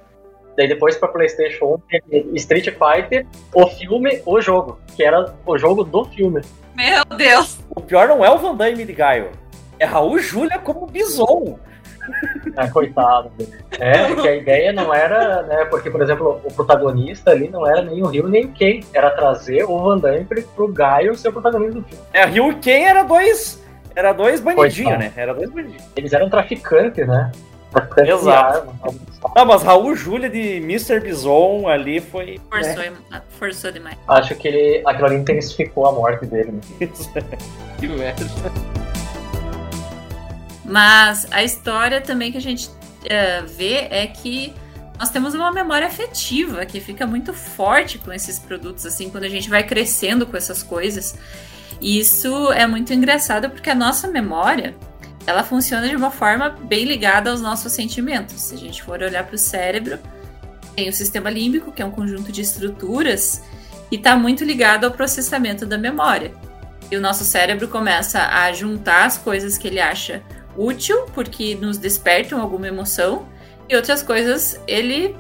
[0.58, 4.80] Daí depois pra Playstation 1, teve Street Fighter, o filme, o jogo.
[4.96, 6.42] Que era o jogo do filme.
[6.76, 7.60] Meu Deus!
[7.76, 9.30] O pior não é o Van Damme de Gaio.
[9.80, 11.60] É Raul Júlia como Bison.
[12.56, 13.32] Ah, coitado.
[13.80, 15.66] É, porque a ideia não era, né?
[15.66, 18.82] Porque, por exemplo, o protagonista ali não era nem o Rio nem o Ken.
[18.94, 22.04] Era trazer o Van Damme pro- Gaio ser o protagonista do filme.
[22.14, 23.62] É, Ryu e Ken era dois.
[23.96, 25.12] Era dois bandidinhos, né?
[25.16, 25.84] Era dois bandidinhos.
[25.96, 27.32] Eles eram traficantes, né?
[27.98, 28.74] Exato.
[29.36, 31.00] Não, mas Raul Júlia de Mr.
[31.00, 32.40] Bison ali foi.
[32.50, 32.84] Forçou,
[33.40, 33.98] forçou demais.
[34.08, 36.52] Acho que ele, aquilo ali intensificou a morte dele.
[36.52, 36.88] Né?
[37.78, 38.26] Que merda.
[40.64, 42.70] Mas a história também que a gente
[43.04, 44.54] eh, vê é que
[44.98, 49.30] nós temos uma memória afetiva que fica muito forte com esses produtos, assim, quando a
[49.30, 51.18] gente vai crescendo com essas coisas.
[51.82, 54.74] E isso é muito engraçado porque a nossa memória
[55.28, 58.40] ela funciona de uma forma bem ligada aos nossos sentimentos.
[58.42, 59.98] Se a gente for olhar para o cérebro,
[60.76, 63.42] tem o sistema límbico, que é um conjunto de estruturas,
[63.92, 66.34] e está muito ligado ao processamento da memória.
[66.92, 70.22] E o nosso cérebro começa a juntar as coisas que ele acha
[70.56, 73.28] útil, porque nos despertam alguma emoção,
[73.68, 75.16] e outras coisas ele,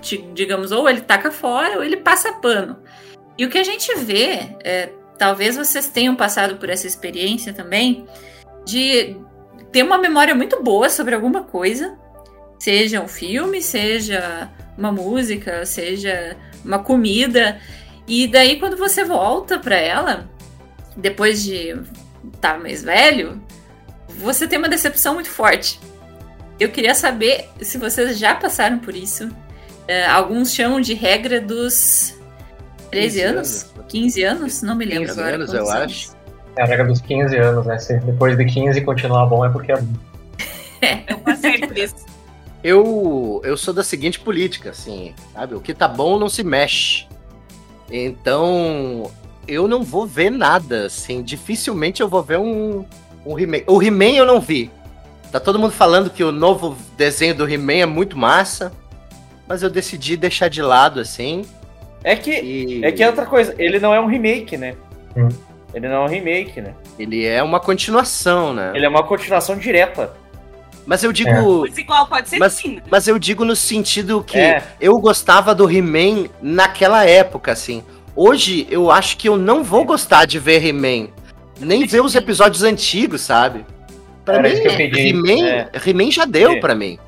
[0.00, 2.78] ti- digamos, ou ele taca fora ou ele passa pano.
[3.38, 8.06] E o que a gente vê, é, talvez vocês tenham passado por essa experiência também,
[8.64, 9.16] de
[9.72, 11.96] ter uma memória muito boa sobre alguma coisa,
[12.58, 17.60] seja um filme, seja uma música, seja uma comida,
[18.06, 20.28] e daí quando você volta para ela,
[20.96, 21.76] depois de
[22.34, 23.40] estar mais velho,
[24.08, 25.78] você tem uma decepção muito forte.
[26.58, 29.30] Eu queria saber se vocês já passaram por isso.
[29.88, 32.14] É, alguns chamam de regra dos
[32.90, 33.62] 13 15 anos?
[33.74, 33.84] anos.
[33.88, 34.62] 15 anos?
[34.62, 35.34] Não me lembro 15 agora.
[35.36, 35.92] anos, quantos eu anos.
[35.92, 36.19] acho.
[36.56, 37.78] É a regra dos 15 anos, né?
[37.78, 39.94] Se depois de 15 continuar bom é porque é bom.
[41.08, 42.06] Eu passei por isso.
[42.62, 45.54] Eu, eu sou da seguinte política, assim, sabe?
[45.54, 47.06] O que tá bom não se mexe.
[47.90, 49.10] Então,
[49.48, 51.22] eu não vou ver nada, assim.
[51.22, 52.84] Dificilmente eu vou ver um,
[53.24, 54.70] O He-Man o He eu não vi.
[55.32, 58.72] Tá todo mundo falando que o novo desenho do He-Man é muito massa,
[59.48, 61.44] mas eu decidi deixar de lado, assim.
[62.02, 64.74] É que E é que é outra coisa, ele não é um remake, né?
[65.16, 65.28] Hum.
[65.72, 66.74] Ele não é um remake, né?
[66.98, 68.72] ele é uma continuação, né?
[68.74, 70.12] Ele é uma continuação direta.
[70.86, 71.60] Mas eu digo.
[71.60, 72.76] Mas igual, pode ser Mas, sim.
[72.76, 72.82] né?
[72.90, 74.62] mas eu digo no sentido que É.
[74.80, 77.84] eu gostava do He-Man naquela época, assim.
[78.16, 81.08] Hoje eu acho que eu não vou gostar de ver He-Man.
[81.60, 83.64] Nem ver os episódios antigos, sabe?
[84.24, 84.90] Pra Era mim.
[84.98, 85.70] He-Man É.
[85.86, 86.60] He-Man já deu É.
[86.60, 86.98] pra mim.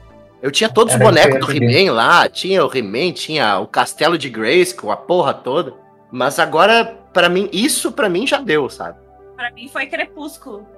[0.40, 1.53] Eu tinha todos os Era eu bonecos do.
[1.64, 5.75] He-Man lá, tinha o He-Man, tinha o Castelo de Grayskull, a porra toda.
[6.12, 8.98] Mas agora, pra mim, isso pra mim já deu, sabe?
[9.35, 10.66] Pra mim foi Crepúsculo.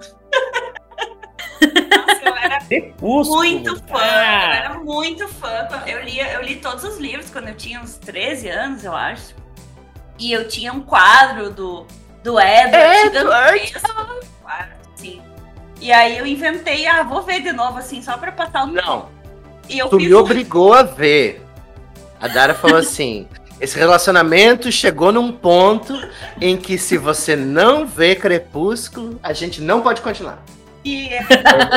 [1.61, 3.39] Nossa, eu era Crepúsculo.
[3.43, 3.95] muito fã.
[3.95, 5.69] Eu Ah, era muito fã.
[5.87, 9.35] Eu lia, eu li todos os livros quando eu tinha uns 13 anos, eu acho.
[10.19, 11.87] E eu tinha um quadro do,
[12.23, 13.17] do Edward.
[13.17, 13.67] Edward!
[13.67, 15.21] gigantesco, Claro, sim.
[15.81, 19.09] E aí eu inventei, ah, vou ver de novo, assim, só pra passar o Não,
[19.69, 21.43] E eu tu fiz me obrigou a ver.
[22.21, 23.29] A Dara falou assim:
[23.65, 25.95] esse relacionamento chegou num ponto
[26.39, 30.45] em que se você não vê Crepúsculo, a gente não pode continuar.
[30.85, 31.09] E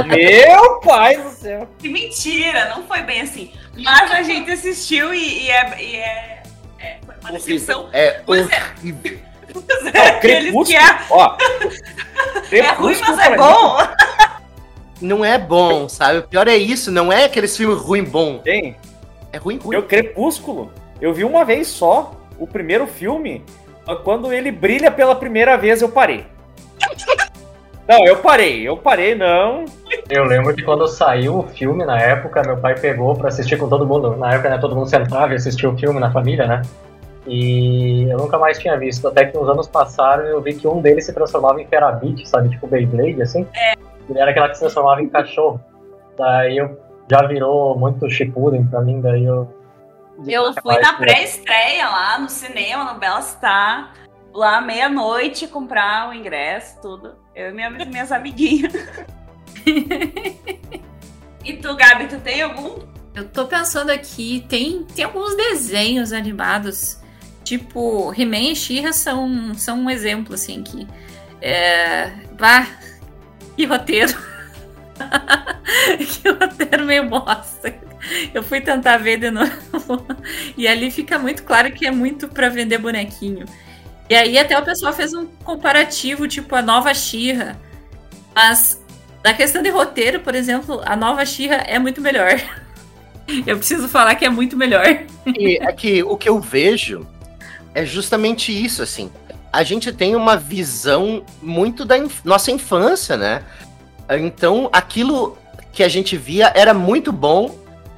[0.06, 1.68] Meu pai do céu.
[1.80, 3.54] Que mentira, não foi bem assim.
[3.78, 6.44] Mas a gente assistiu e, e é, e é,
[6.78, 7.90] é foi uma decepção.
[7.94, 8.64] É Pois é.
[8.78, 9.20] horrível.
[10.18, 11.38] Aqueles que é, Ó.
[12.52, 13.78] é ruim, mas Crepúsculo é bom.
[15.00, 16.20] Não é bom, sabe?
[16.20, 18.40] O pior é isso, não é aqueles filmes ruim bom.
[18.40, 18.76] Tem.
[19.32, 19.76] É ruim ruim.
[19.76, 20.70] Eu Crepúsculo.
[21.00, 23.44] Eu vi uma vez só o primeiro filme.
[24.04, 26.26] Quando ele brilha pela primeira vez, eu parei.
[27.88, 29.64] Não, eu parei, eu parei, não.
[30.10, 33.70] Eu lembro que quando saiu o filme na época, meu pai pegou pra assistir com
[33.70, 34.18] todo mundo.
[34.18, 36.62] Na época, né, todo mundo sentava e assistia o filme na família, né?
[37.26, 39.08] E eu nunca mais tinha visto.
[39.08, 42.50] Até que uns anos passaram eu vi que um deles se transformava em Ferabit, sabe?
[42.50, 43.48] Tipo Beyblade, assim.
[43.56, 43.74] É.
[44.10, 45.62] Ele era aquela que se transformava em cachorro.
[46.18, 46.78] Daí eu
[47.10, 49.48] já virou muito Shippuden pra mim, daí eu...
[50.26, 53.94] Eu fui na pré-estreia lá no cinema, no Bela Star,
[54.34, 57.16] lá meia-noite comprar o ingresso, tudo.
[57.36, 58.74] Eu e minha, minhas amiguinhas.
[61.44, 62.80] e tu, Gabi, tu tem algum?
[63.14, 67.00] Eu tô pensando aqui, tem, tem alguns desenhos animados,
[67.44, 70.88] tipo He-Man e She-Ra são, são um exemplo, assim, que...
[71.42, 72.68] É, bah,
[73.56, 74.14] que roteiro.
[75.98, 77.87] que roteiro meio bosta.
[78.34, 79.52] Eu fui tentar ver de novo.
[80.58, 83.46] E ali fica muito claro que é muito pra vender bonequinho.
[84.10, 87.58] E aí até o pessoal fez um comparativo, tipo, a nova She-Ra.
[88.34, 88.82] Mas
[89.24, 92.40] na questão de roteiro, por exemplo, a nova She-Ra é muito melhor.
[93.46, 94.86] Eu preciso falar que é muito melhor.
[95.38, 97.06] E é que o que eu vejo
[97.76, 99.12] é justamente isso, assim.
[99.52, 103.44] A gente tem uma visão muito da inf- nossa infância, né?
[104.10, 105.38] Então, aquilo
[105.74, 107.54] que a gente via era muito bom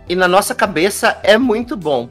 [0.09, 2.09] e na nossa cabeça é muito bom.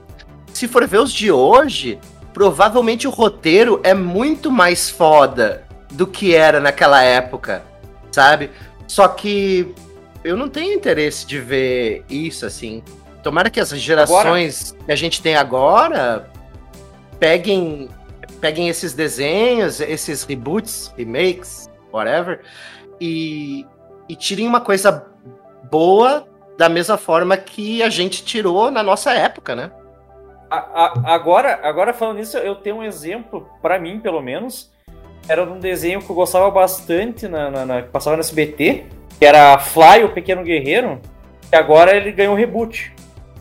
[0.52, 1.98] Se for ver os de hoje,
[2.32, 7.64] provavelmente o roteiro é muito mais foda do que era naquela época,
[8.12, 8.50] sabe?
[8.87, 9.74] Só que
[10.22, 12.82] eu não tenho interesse de ver isso assim.
[13.22, 16.30] Tomara que as gerações que a gente tem agora
[17.18, 17.88] peguem,
[18.40, 22.40] peguem esses desenhos, esses reboots, remakes, whatever,
[23.00, 23.66] e,
[24.08, 25.04] e tirem uma coisa
[25.70, 26.26] boa
[26.58, 29.70] da mesma forma que a gente tirou na nossa época, né?
[30.50, 30.56] A-
[31.06, 34.68] a- agora, agora falando nisso, eu tenho um exemplo, pra mim pelo menos.
[35.28, 38.86] Era um desenho que eu gostava bastante, na, na- na- que passava no SBT,
[39.20, 41.00] que era Fly, o Pequeno Guerreiro,
[41.52, 42.92] e agora ele ganhou um reboot.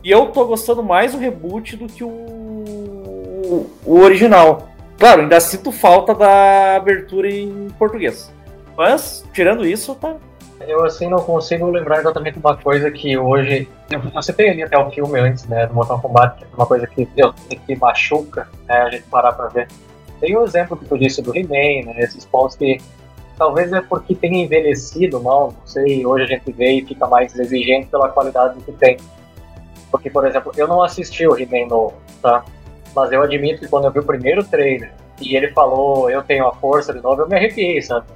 [0.03, 4.69] E eu tô gostando mais do reboot do que o, o original.
[4.99, 8.31] Claro, ainda sinto falta da abertura em português.
[8.75, 10.15] Mas, tirando isso, tá.
[10.59, 13.69] Eu, assim, não consigo lembrar exatamente uma coisa que hoje...
[13.89, 16.87] Eu, citei ali até o filme antes, né, do Mortal Kombat, que é uma coisa
[16.87, 19.67] que, eu, que machuca, né, a gente parar pra ver.
[20.19, 22.81] Tem o exemplo que tu disse do He-Man, né, esses pontos que
[23.37, 27.37] talvez é porque tem envelhecido mal, não sei, hoje a gente vê e fica mais
[27.37, 28.97] exigente pela qualidade que tem.
[29.91, 32.43] Porque, por exemplo, eu não assisti o He-Man novo, tá?
[32.95, 34.91] Mas eu admito que quando eu vi o primeiro trailer
[35.21, 38.07] e ele falou eu tenho a força de novo, eu me arrepiei, sabe?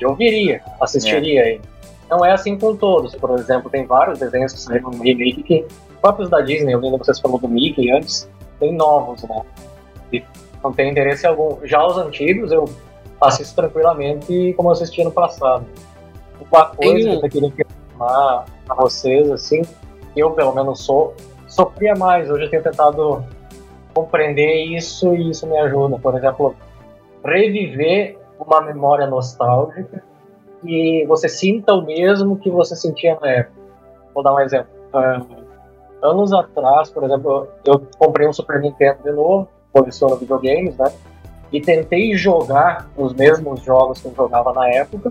[0.00, 1.60] Eu viria, assistiria ele.
[2.08, 3.14] Não é assim com todos.
[3.14, 5.66] Por exemplo, tem vários desenhos que saíram no remake que,
[6.00, 9.42] próprios da Disney, eu lembro que vocês falou do Mickey antes, tem novos, né?
[10.12, 10.24] E
[10.62, 11.64] não tem interesse algum.
[11.66, 12.64] Já os antigos eu
[13.20, 15.64] assisto tranquilamente como eu assisti no passado.
[16.50, 19.62] Uma coisa Tem- que eu queria questionar a vocês, assim,
[20.16, 21.14] eu pelo menos sou,
[21.46, 22.30] sofria mais.
[22.30, 23.24] Hoje eu tenho tentado
[23.94, 25.98] compreender isso e isso me ajuda.
[25.98, 26.56] Por exemplo,
[27.24, 30.02] reviver uma memória nostálgica
[30.60, 33.60] que você sinta o mesmo que você sentia na época.
[34.14, 34.70] Vou dar um exemplo.
[34.92, 35.40] Uh,
[36.02, 40.92] anos atrás, por exemplo, eu comprei um Super Nintendo de novo, coleciono videogames, né?
[41.52, 45.10] E tentei jogar os mesmos jogos que eu jogava na época.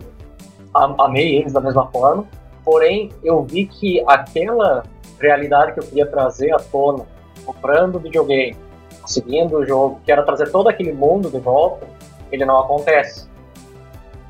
[0.74, 2.26] Amei eles da mesma forma.
[2.64, 4.84] Porém, eu vi que aquela
[5.20, 7.06] realidade que eu queria trazer à tona,
[7.46, 8.56] comprando videogame,
[9.06, 11.86] seguindo o jogo, que era trazer todo aquele mundo de volta,
[12.32, 13.28] ele não acontece.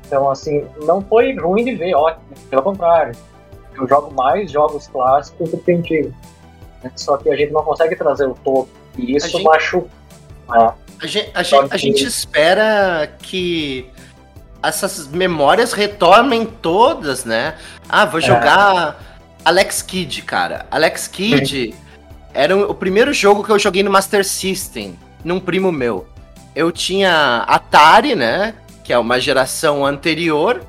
[0.06, 3.14] Então, assim, não foi ruim de ver, ótimo, pelo contrário.
[3.76, 6.12] Eu jogo mais jogos clássicos do que antigos.
[6.96, 8.68] Só que a gente não consegue trazer o todo.
[8.98, 9.44] E isso gente...
[9.44, 9.88] machuca.
[10.48, 10.74] Né?
[11.00, 13.88] A, gente, a, gente, a gente espera que
[14.62, 17.56] essas memórias retomem todas, né?
[17.88, 19.20] Ah, vou jogar é.
[19.44, 20.66] Alex Kidd, cara.
[20.70, 21.74] Alex Kidd
[22.34, 26.06] era o primeiro jogo que eu joguei no Master System, num primo meu.
[26.54, 28.54] Eu tinha Atari, né?
[28.82, 30.62] Que é uma geração anterior.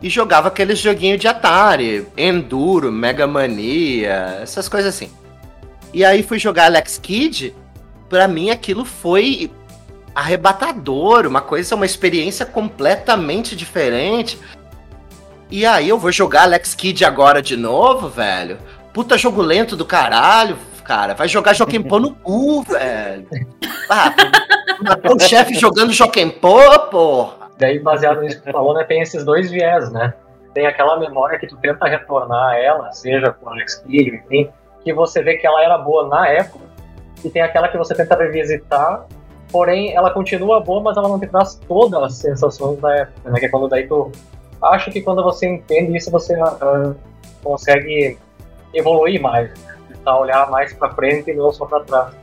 [0.00, 5.10] E jogava aqueles joguinhos de Atari, Enduro, Mega Mania, essas coisas assim.
[5.94, 7.54] E aí fui jogar Alex Kidd.
[8.08, 9.50] Pra mim aquilo foi
[10.14, 14.38] arrebatador, uma coisa, uma experiência completamente diferente.
[15.50, 18.58] E aí eu vou jogar Alex Kidd agora de novo, velho.
[18.92, 21.14] Puta jogo lento do caralho, cara.
[21.14, 23.26] Vai jogar Joaquim Pô no cu, velho.
[23.88, 24.14] Ah,
[25.12, 26.58] o chefe jogando Joaquim Pô,
[26.90, 27.42] porra.
[27.58, 30.14] Daí, baseado nisso que tu falou, né, tem esses dois viés, né?
[30.52, 34.50] Tem aquela memória que tu tenta retornar a ela, seja com Alex Kidd, enfim,
[34.82, 36.64] que você vê que ela era boa na época,
[37.24, 39.06] e tem aquela que você tenta revisitar,
[39.50, 43.38] porém ela continua boa, mas ela não te traz todas as sensações da época, né?
[43.38, 44.10] Que é quando daí tu
[44.62, 46.94] acho que quando você entende isso, você uh,
[47.42, 48.18] consegue
[48.72, 49.76] evoluir mais, né?
[49.88, 52.21] tentar olhar mais para frente e não só para trás.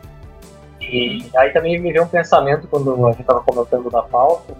[0.91, 4.53] E aí também me veio um pensamento quando a gente estava comentando da pauta,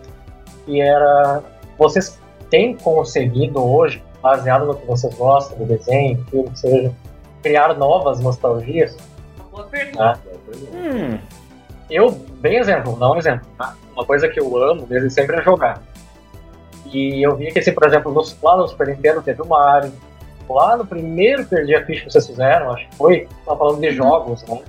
[0.66, 1.42] que era
[1.78, 6.92] vocês têm conseguido hoje, baseado no que vocês gostam do desenho, filme, seja,
[7.42, 8.96] criar novas nostalgias?
[9.52, 10.20] Boa pergunta.
[10.74, 11.18] Hum.
[11.90, 13.48] Eu, bem exemplo, não um exemplo.
[13.58, 13.76] Tá?
[13.94, 15.82] Uma coisa que eu amo desde sempre é jogar.
[16.86, 19.92] E eu vi que, assim, por exemplo, no, lá no Super Nintendo teve o Mario.
[20.50, 23.92] Lá no primeiro Perdi a Ficha que vocês fizeram, acho que foi, tava falando de
[23.92, 24.60] jogos, né?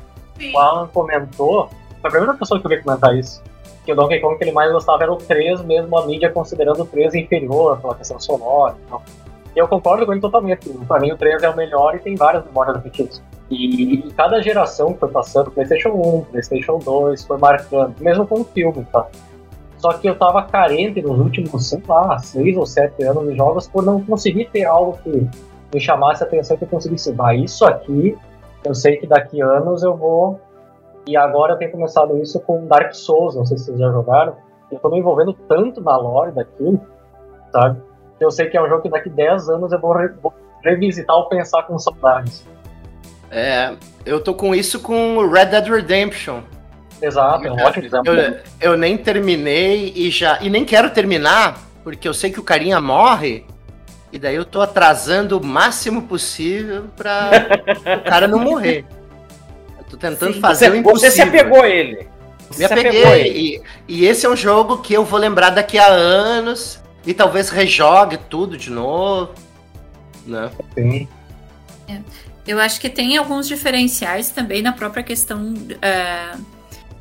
[0.40, 0.54] Sim.
[0.54, 1.68] O Alan comentou,
[2.00, 3.42] foi a primeira pessoa que eu vi comentar isso,
[3.84, 6.82] que o Donkey Kong que ele mais gostava era o 3, mesmo a mídia considerando
[6.82, 9.30] o 3 inferior pela questão sonora e.
[9.54, 10.68] E eu concordo com ele totalmente.
[10.86, 13.20] Para mim, o 3 é o melhor e tem várias memórias afetivas.
[13.50, 18.42] E, e cada geração que foi passando, PlayStation 1, PlayStation 2, foi marcando, mesmo com
[18.42, 19.08] o filme, tá?
[19.78, 23.66] Só que eu tava carente nos últimos, sei lá, seis ou sete anos de jogos
[23.66, 25.28] por não conseguir ter algo que
[25.74, 27.12] me chamasse a atenção que eu conseguisse.
[27.18, 28.16] Ah, isso aqui,
[28.64, 30.40] eu sei que daqui anos eu vou.
[31.06, 34.36] E agora eu tenho começado isso com Dark Souls, não sei se vocês já jogaram.
[34.70, 36.80] Eu tô me envolvendo tanto na lore daquilo,
[37.50, 37.80] sabe?
[38.20, 41.16] Eu sei que é um jogo que daqui 10 anos eu vou, re vou revisitar
[41.16, 42.46] ou pensar com saudades.
[43.30, 46.40] É, eu tô com isso com Red Dead Redemption.
[47.00, 48.14] Exato, é um ótimo exemplo.
[48.14, 50.38] Eu, eu, nem terminei e já.
[50.42, 53.46] E nem quero terminar, porque eu sei que o carinha morre.
[54.12, 57.30] E daí eu tô atrasando o máximo possível pra
[58.04, 58.84] o cara não morrer.
[59.78, 61.10] Eu tô tentando Sim, fazer você, o impossível.
[61.10, 62.08] Você se apegou a ele.
[62.50, 63.32] Você Me apeguei.
[63.32, 67.48] E, e esse é um jogo que eu vou lembrar daqui a anos e talvez
[67.48, 69.32] rejogue tudo de novo.
[70.26, 70.50] Né?
[70.74, 71.08] Sim.
[71.88, 72.00] É.
[72.46, 76.44] Eu acho que tem alguns diferenciais também na própria questão uh,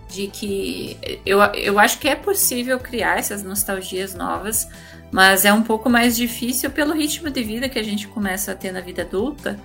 [0.09, 4.67] de que eu, eu acho que é possível criar essas nostalgias novas,
[5.11, 8.55] mas é um pouco mais difícil pelo ritmo de vida que a gente começa a
[8.55, 9.59] ter na vida adulta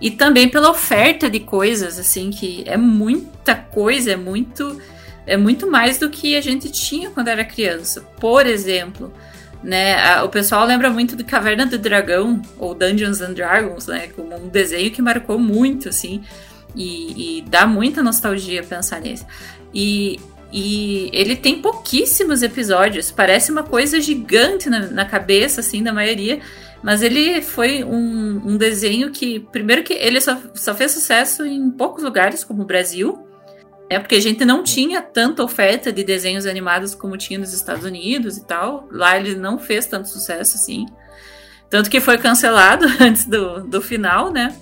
[0.00, 4.80] e também pela oferta de coisas, assim, que é muita coisa, é muito
[5.26, 8.00] é muito mais do que a gente tinha quando era criança.
[8.18, 9.12] Por exemplo,
[9.62, 10.22] né?
[10.22, 14.08] O pessoal lembra muito do Caverna do Dragão, ou Dungeons and Dragons, né?
[14.08, 16.22] Como um desenho que marcou muito, assim,
[16.74, 19.26] e, e dá muita nostalgia pensar nisso.
[19.74, 20.18] E,
[20.52, 26.40] e ele tem pouquíssimos episódios, parece uma coisa gigante na, na cabeça, assim, da maioria,
[26.82, 31.70] mas ele foi um, um, desenho que, primeiro que ele só, só fez sucesso em
[31.70, 33.28] poucos lugares, como o Brasil,
[33.90, 37.84] é porque a gente não tinha tanta oferta de desenhos animados como tinha nos Estados
[37.84, 38.86] Unidos e tal.
[38.90, 40.84] Lá ele não fez tanto sucesso assim.
[41.70, 44.54] Tanto que foi cancelado antes do, do final, né?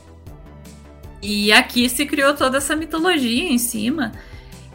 [1.21, 4.13] E aqui se criou toda essa mitologia em cima.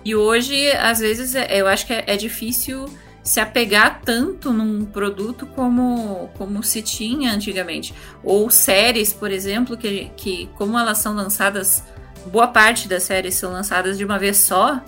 [0.04, 2.86] E hoje, às vezes, é, eu acho que é, é difícil
[3.24, 7.94] se apegar tanto num produto como, como se tinha antigamente.
[8.24, 11.84] Ou séries, por exemplo, que, que como elas são lançadas
[12.26, 14.80] boa parte das séries são lançadas de uma vez só,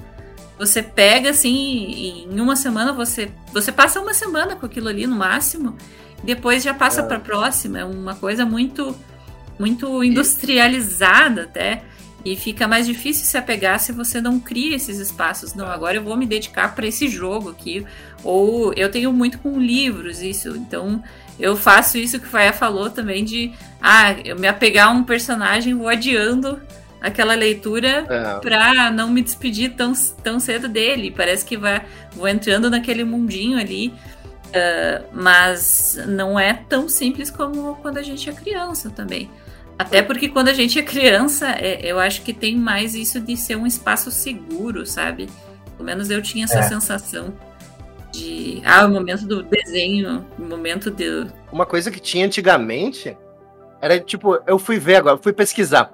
[0.57, 5.15] você pega assim, em uma semana você você passa uma semana com aquilo ali no
[5.15, 5.75] máximo
[6.23, 7.03] depois já passa É.
[7.03, 7.79] para próxima.
[7.79, 8.95] É uma coisa muito,
[9.59, 11.83] muito industrializada até.
[12.25, 15.53] E fica mais difícil se apegar se você não cria esses espaços.
[15.53, 17.85] Não, agora eu vou me dedicar para esse jogo aqui.
[18.23, 20.55] Ou eu tenho muito com livros isso.
[20.55, 21.03] Então
[21.37, 23.51] eu faço isso que o Faia falou também de
[23.81, 26.61] ah, eu me apegar a um personagem, vou adiando
[27.01, 28.39] aquela leitura É.
[28.39, 29.91] pra não me despedir tão,
[30.23, 31.11] tão cedo dele.
[31.11, 33.93] Parece que vai, vou entrando naquele mundinho ali.
[34.55, 39.29] ah, mas não é tão simples como quando a gente é criança também.
[39.77, 43.35] Até porque quando a gente é criança, é- eu acho que tem mais isso de
[43.35, 45.27] ser um espaço seguro, sabe?
[45.75, 46.63] Pelo menos eu tinha essa É.
[46.63, 47.33] sensação
[48.11, 48.61] de.
[48.63, 51.25] Ah, o momento do desenho, o momento de.
[51.51, 53.17] Uma coisa que tinha antigamente
[53.81, 55.91] era tipo, eu fui ver agora, fui pesquisar.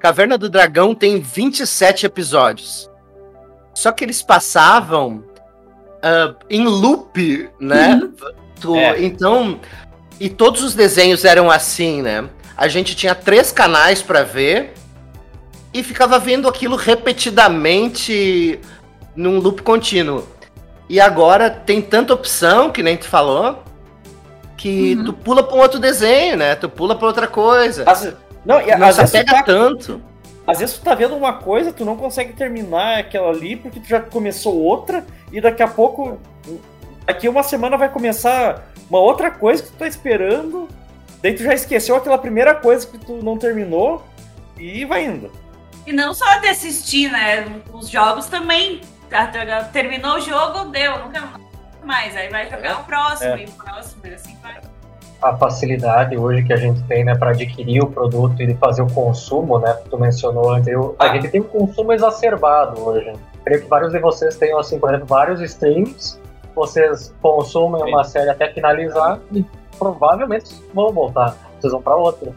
[0.00, 2.90] Caverna do Dragão tem 27 episódios.
[3.74, 5.22] Só que eles passavam
[6.02, 8.00] ah, em loop, né?
[8.60, 9.02] Tu- É.
[9.04, 9.60] Então,
[10.18, 12.28] e todos os desenhos eram assim, né?
[12.58, 14.74] A gente tinha três canais pra ver
[15.72, 18.58] e ficava vendo aquilo repetidamente
[19.14, 20.26] num loop contínuo.
[20.88, 23.62] E agora tem tanta opção, que nem tu falou,
[24.56, 25.04] que Uhum.
[25.04, 26.54] tu pula pra um outro desenho, né?
[26.56, 27.84] Tu pula pra outra coisa.
[27.88, 28.12] Às-
[28.44, 30.02] não, e não se vezes, tu apega tá, tanto.
[30.46, 33.86] às vezes tu tá vendo uma coisa, tu não consegue terminar aquela ali porque tu
[33.88, 36.18] já começou outra e daqui a pouco,
[37.06, 40.66] daqui uma semana vai começar uma outra coisa que tu tá esperando,
[41.28, 44.02] daí tu já esqueceu aquela primeira coisa que tu não terminou
[44.56, 45.30] e vai indo.
[45.86, 47.46] E não só de assistir, né?
[47.72, 48.80] Os jogos também.
[49.08, 51.22] Tá, tá, Terminou o jogo, deu, nunca
[51.84, 52.14] mais.
[52.16, 53.42] Aí vai jogar o próximo É.
[53.42, 54.58] e o próximo, e assim vai.
[55.20, 58.82] a facilidade hoje que a gente tem, né, para adquirir o produto e de fazer
[58.82, 61.08] o consumo, né, que tu mencionou antes, eu- a Ah.
[61.14, 63.12] gente tem um consumo exacerbado hoje.
[63.44, 66.20] Creio que vários de vocês tenham, assim, por exemplo, vários streams,
[66.54, 69.44] vocês consumem uma série até finalizar e
[69.78, 72.32] provavelmente vão voltar, vocês vão para outra.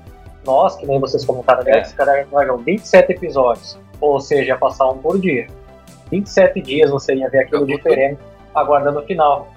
[0.45, 1.71] Nós, que nem vocês comentaram, É.
[1.71, 5.47] né, esse cara Dragão, 27 episódios, ou seja, passar um por dia.
[6.09, 8.19] 27 dias você ia ver aquilo diferente,
[8.53, 9.47] aguardando o final.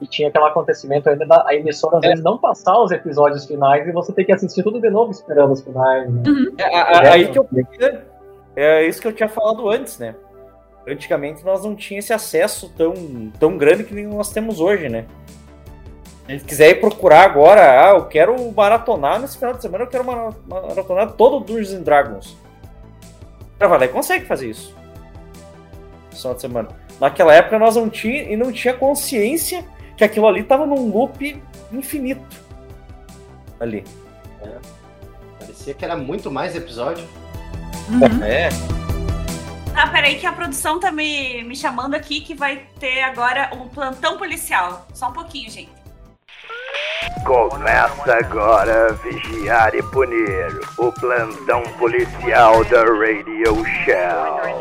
[0.00, 2.08] E tinha aquele acontecimento ainda da a emissora às É.
[2.10, 5.52] vezes não passar os episódios finais e você tem que assistir tudo de novo esperando
[5.52, 6.08] os finais.
[6.08, 6.22] Né?
[6.56, 7.44] É, a- a- aí que eu
[8.54, 10.14] é isso que eu tinha falado antes, né?
[10.86, 12.94] Antigamente nós não tínhamos esse acesso tão,
[13.40, 15.04] tão grande que nem nós temos hoje, né?
[16.28, 19.88] Se ele quiser ir procurar agora, ah, eu quero maratonar nesse final de semana, eu
[19.88, 22.36] quero mara- maratonar todo o Dungeons and Dragons.
[23.54, 24.76] O cara vai lá e consegue fazer isso.
[26.12, 26.68] No final de semana.
[27.00, 29.64] Naquela época nós não tinha e não tinha consciência
[29.96, 32.22] que aquilo ali tava num loop infinito.
[33.58, 33.84] Ali.
[35.38, 37.08] Parecia que era muito mais episódio.
[37.88, 38.22] Uhum.
[38.22, 38.50] É.
[39.72, 43.66] Tá, peraí que a produção tá me, me chamando aqui que vai ter agora um
[43.68, 44.86] plantão policial.
[44.92, 45.70] Só um pouquinho, gente.
[47.24, 54.58] Começa agora Vigiar e Punir, o plantão policial da Radio Shell.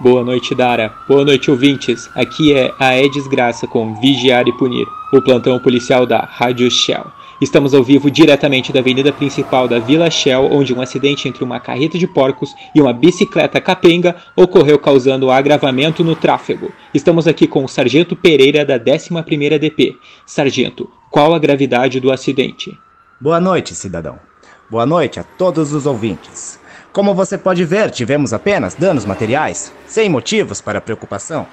[0.00, 0.92] Boa noite, Dara.
[1.08, 2.10] Boa noite, ouvintes.
[2.14, 7.06] Aqui é a É Desgraça com Vigiar e Punir, o plantão policial da Rádio Shell.
[7.40, 11.58] Estamos ao vivo diretamente da avenida principal da Vila Shell, onde um acidente entre uma
[11.58, 16.72] carreta de porcos e uma bicicleta capenga ocorreu causando agravamento no tráfego.
[16.92, 19.96] Estamos aqui com o Sargento Pereira da 11ª DP.
[20.24, 22.76] Sargento, qual a gravidade do acidente?
[23.20, 24.18] Boa noite, cidadão.
[24.70, 26.60] Boa noite a todos os ouvintes.
[26.92, 31.46] Como você pode ver, tivemos apenas danos materiais, sem motivos para preocupação.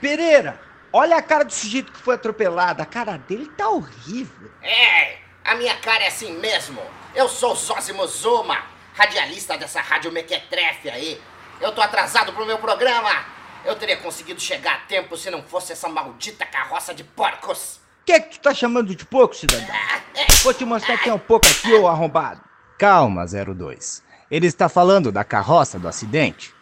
[0.00, 0.58] Pereira,
[0.92, 2.82] olha a cara do sujeito que foi atropelado.
[2.82, 4.50] A cara dele tá horrível.
[4.60, 5.17] É,
[5.48, 6.78] a minha cara é assim mesmo.
[7.14, 8.58] Eu sou Zósimo Zuma,
[8.94, 11.18] radialista dessa rádio mequetrefe aí.
[11.58, 13.24] Eu tô atrasado pro meu programa.
[13.64, 17.80] Eu teria conseguido chegar a tempo se não fosse essa maldita carroça de porcos.
[18.02, 19.74] O que é que tu tá chamando de pouco, cidadão?
[20.44, 22.42] Vou te mostrar quem é um pouco aqui, ô arrombado.
[22.78, 24.02] Calma, 02.
[24.30, 26.54] Ele está falando da carroça do acidente.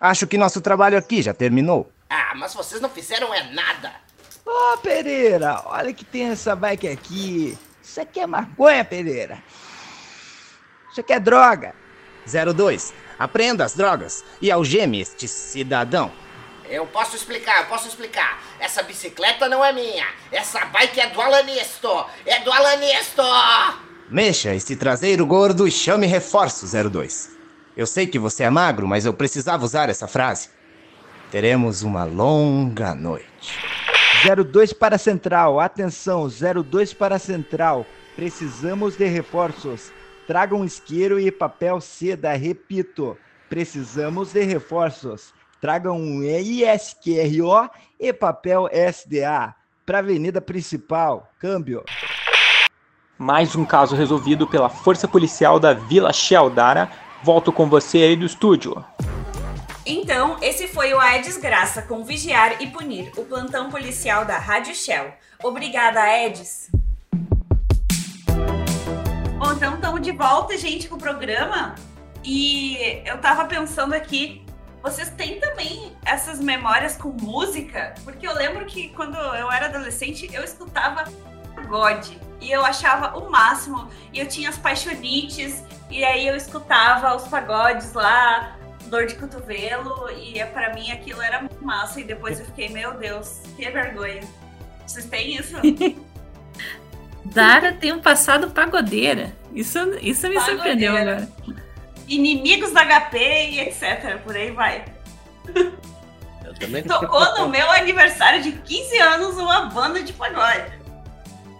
[0.00, 1.92] Acho que nosso trabalho aqui já terminou.
[2.10, 3.92] Ah, mas vocês não fizeram é nada.
[4.44, 7.56] Ô, Pereira, olha que tem essa bike aqui.
[7.92, 9.42] Isso aqui é maconha, Pereira.
[10.90, 11.74] Isso aqui é droga.
[12.24, 12.94] 02.
[13.18, 16.10] Aprenda as drogas e algeme este cidadão.
[16.70, 18.42] Eu posso explicar, eu posso explicar.
[18.58, 20.06] Essa bicicleta não é minha.
[20.30, 22.06] Essa bike é do Alanisto.
[22.24, 23.22] É do Alanisto.
[24.08, 27.36] Mexa este traseiro gordo e chame reforço, 02.
[27.76, 30.48] Eu sei que você é magro, mas eu precisava usar essa frase.
[31.30, 33.58] Teremos uma longa noite.
[34.22, 37.84] 02 para a central, atenção, 02 para a central.
[38.14, 39.92] Precisamos de reforços.
[40.28, 43.16] Tragam isqueiro e papel seda, repito.
[43.48, 45.34] Precisamos de reforços.
[45.60, 47.68] Tragam um ISQRO
[47.98, 49.54] e papel SDA.
[49.84, 51.28] pra avenida principal.
[51.40, 51.82] Câmbio.
[53.18, 56.88] Mais um caso resolvido pela Força Policial da Vila Sheldara.
[57.24, 58.84] Volto com você aí do estúdio.
[59.84, 64.38] Então, esse foi o A é Desgraça com Vigiar e Punir, o plantão policial da
[64.38, 65.12] Rádio Shell.
[65.42, 66.70] Obrigada, Edis.
[69.38, 71.74] Bom, então estamos de volta, gente, com o programa.
[72.22, 74.46] E eu tava pensando aqui,
[74.80, 77.92] vocês têm também essas memórias com música?
[78.04, 81.10] Porque eu lembro que quando eu era adolescente, eu escutava
[81.56, 82.16] pagode.
[82.40, 83.88] E eu achava o máximo.
[84.12, 85.64] E eu tinha as paixonites.
[85.90, 88.56] E aí eu escutava os pagodes lá,
[88.92, 90.10] dor de cotovelo.
[90.10, 92.00] E é, para mim aquilo era muito massa.
[92.00, 94.20] E depois eu fiquei, meu Deus, que vergonha.
[94.86, 95.56] Vocês têm isso?
[97.24, 99.32] Dara tem um passado pagodeira.
[99.54, 100.44] Isso, isso me Pagodeira.
[100.44, 101.28] surpreendeu agora.
[102.06, 104.18] Inimigos da HP e etc.
[104.22, 104.84] Por aí vai.
[106.44, 110.72] Eu também Tocou no meu aniversário de 15 anos uma banda de pagode.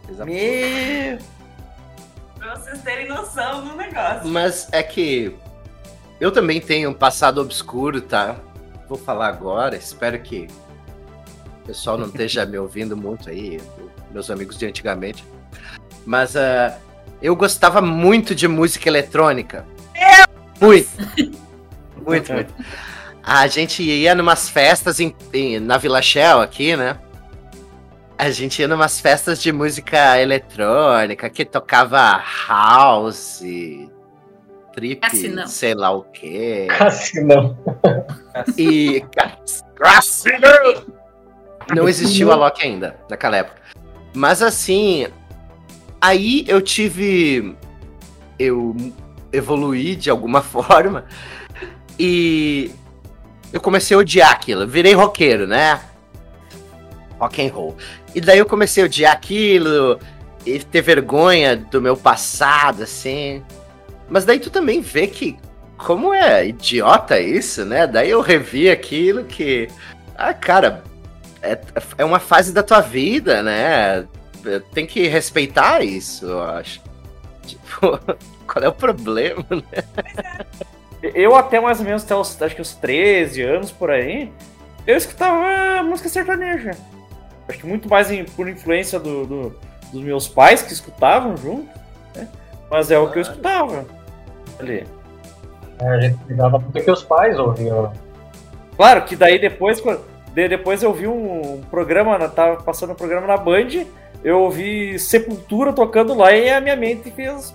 [0.09, 1.19] Meu...
[2.37, 4.29] Pra vocês terem noção do negócio.
[4.29, 5.35] Mas é que
[6.23, 8.37] eu também tenho um passado obscuro, tá?
[8.89, 10.47] Vou falar agora, espero que
[11.63, 13.61] o pessoal não esteja me ouvindo muito aí,
[14.13, 15.25] meus amigos de antigamente.
[16.07, 16.79] Mas ah,
[17.21, 19.67] eu gostava muito de música eletrônica.
[20.61, 20.89] Muito.
[22.05, 22.53] Muito, muito.
[23.23, 26.99] A gente ia numas festas em- em- na Vila Shell aqui, né?
[28.19, 33.41] A gente ia numas festas de música eletrônica que tocava house,
[34.73, 35.47] trip, Cassinão.
[35.47, 36.67] sei lá o quê.
[36.77, 37.57] Cassinão.
[38.57, 39.05] E.
[39.77, 40.85] Cassinão!
[41.75, 43.61] Não existiu a Loki ainda, naquela época.
[44.15, 45.07] Mas assim.
[46.01, 47.57] Aí eu tive.
[48.39, 48.75] Eu
[49.33, 51.05] evoluí de alguma forma.
[51.99, 52.71] E.
[53.53, 54.67] Eu comecei a odiar aquilo.
[54.67, 55.81] Virei roqueiro, né?
[57.19, 57.77] Rock and roll.
[58.15, 59.99] E daí eu comecei a odiar aquilo.
[60.45, 63.45] E ter vergonha do meu passado, assim.
[64.13, 65.39] Mas daí tu também vê que.
[65.79, 67.87] Como é idiota isso, né?
[67.87, 69.69] Daí eu revi aquilo que.
[70.17, 70.85] Ah, cara,
[71.43, 71.59] é,
[71.99, 74.07] é uma fase da tua vida, né?
[74.75, 76.81] Tem que respeitar isso, eu acho.
[77.43, 77.99] Tipo,
[78.47, 79.83] qual é o problema, né?
[81.15, 84.31] Eu até mais ou menos até os, acho que os 13 anos por aí,
[84.87, 86.71] eu escutava música sertaneja.
[87.49, 89.57] Acho que muito mais em- por influência do, do-
[89.93, 91.69] dos meus pais que escutavam junto,
[92.15, 92.29] né?
[92.71, 93.85] Mas é o que eu escutava.
[94.63, 94.87] Ali.
[95.81, 97.83] É, a gente cuidava tudo que os pais ouviam.
[97.85, 97.93] né?
[98.77, 99.83] Claro que daí depois,
[100.35, 103.85] depois eu vi um programa, na- tava passando um programa na Band,
[104.25, 107.55] eu ouvi Sepultura tocando lá e a minha mente fez.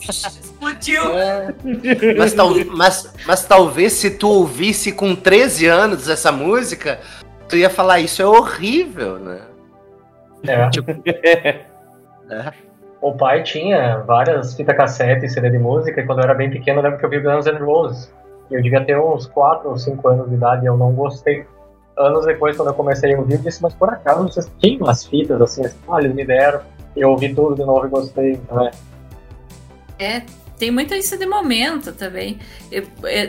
[0.00, 1.02] Explodiu.
[2.16, 7.00] Mas, tal- mas, mas talvez se tu ouvisse com 13 anos essa música,
[7.48, 9.40] tu ia falar, isso é horrível, né?
[10.46, 10.68] É.
[10.70, 10.90] Tipo,
[12.30, 12.52] É.
[13.00, 16.50] O pai tinha várias fitas cassete e CD de música, e quando eu era bem
[16.50, 18.12] pequeno, eu lembro que eu vi Guns N' Roses.
[18.50, 21.44] E eu devia ter uns 4 ou 5 anos de idade e eu não gostei.
[21.96, 25.04] Anos depois, quando eu comecei a ouvir, eu disse, mas por acaso vocês tinham umas
[25.04, 26.60] fitas assim, assim ah, eles me deram.
[26.96, 28.40] Eu ouvi tudo de novo e gostei.
[28.50, 28.70] Né?
[29.98, 30.22] É,
[30.58, 32.38] tem muito isso de momento também.
[32.70, 32.84] Eu,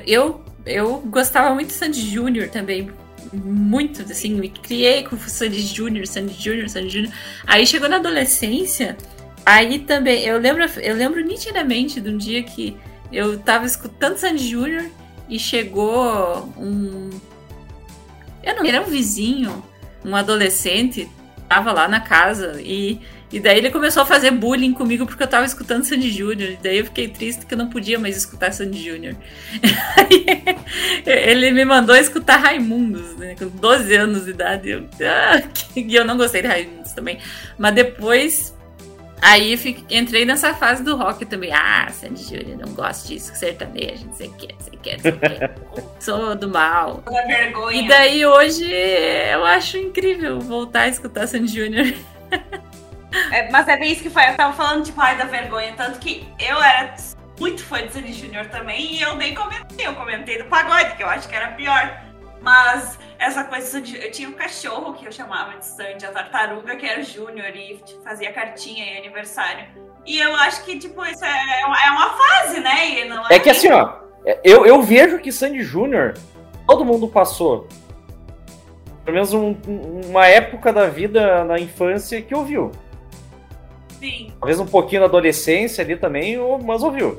[0.05, 2.89] eu, eu gostava muito de Sandy Júnior também.
[3.33, 7.13] Muito, assim, me criei com Sandy Júnior, Sandy Júnior, Sandy Júnior.
[7.45, 8.97] Aí chegou na adolescência,
[9.45, 12.77] aí também, eu lembro, eu lembro nitidamente de um dia que
[13.11, 14.85] eu tava escutando Sandy Júnior
[15.27, 17.09] e chegou um.
[18.43, 19.63] Eu não era um vizinho,
[20.03, 21.09] um adolescente,
[21.47, 25.27] tava lá na casa e e daí ele começou a fazer bullying comigo porque eu
[25.27, 26.51] tava escutando Sandy Júnior.
[26.51, 29.15] E daí eu fiquei triste que eu não podia mais escutar Sandy Júnior.
[31.05, 33.35] Ele me mandou escutar Raimundos, né?
[33.37, 34.69] Com 12 anos de idade.
[34.71, 35.43] Eu, ah,
[35.75, 37.19] e eu não gostei de Raimundos também.
[37.57, 38.57] Mas depois.
[39.21, 41.51] Aí fiquei- entrei nessa fase do rock também.
[41.53, 44.93] Ah, Sandy Júnior, não gosto disso, sertanejo, não sei o que, não sei o que,
[44.93, 45.79] não sei o que.
[46.03, 46.97] Sou do mal.
[47.05, 47.81] Da vergonha.
[47.81, 51.93] E daí hoje eu acho incrível voltar a escutar Sandy Júnior.
[53.31, 54.23] É, mas é bem isso que foi.
[54.29, 55.73] Eu tava falando, tipo, ai, da vergonha.
[55.75, 56.93] Tanto que eu era
[57.39, 59.87] muito fã de Sandy Júnior também e eu nem comentei.
[59.87, 62.03] Eu comentei do pagode, que eu acho que era pior.
[62.41, 66.11] Mas essa coisa, de Sandy- eu tinha um cachorro que eu chamava de Sandy, a
[66.11, 69.65] tartaruga, que era o Júnior e fazia cartinha em aniversário.
[70.05, 73.01] E eu acho que, tipo, isso é uma, é uma fase, né?
[73.01, 73.93] E não É que assim, ó,
[74.43, 76.13] eu, eu vejo que Sandy Júnior,
[76.65, 77.67] todo mundo passou.
[79.03, 82.71] Pelo menos um- um- uma época da vida na infância que ouviu.
[83.99, 84.31] Sim.
[84.39, 87.17] Talvez um pouquinho na adolescência ali também, mas ouviu.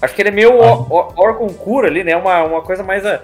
[0.00, 1.48] Acho que ele é meio ó- órgão
[1.84, 2.16] ali, né?
[2.16, 3.22] Uma, uma coisa mais a,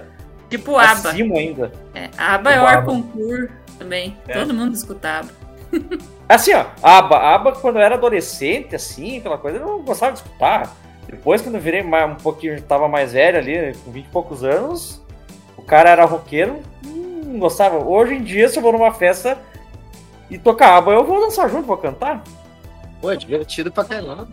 [0.57, 1.09] Tipo ABBA.
[1.09, 1.71] acima ainda.
[1.95, 2.65] É, ABBA é o.
[2.65, 3.49] Arconcur
[3.79, 4.15] também.
[4.27, 4.33] É.
[4.33, 5.29] Todo mundo escutava.
[6.29, 10.19] Assim, ó, aba, aba quando eu era adolescente, assim, aquela coisa, eu não gostava de
[10.19, 10.73] escutar.
[11.05, 14.43] Depois, quando eu virei mais, um pouquinho, tava mais velho ali, com 20 e poucos
[14.43, 15.03] anos,
[15.57, 17.77] o cara era roqueiro, hum, não gostava.
[17.77, 19.37] Hoje em dia, se eu vou numa festa
[20.29, 22.23] e tocar aba, eu vou dançar junto, vou cantar.
[23.01, 24.27] Pô, é divertido pra caramba.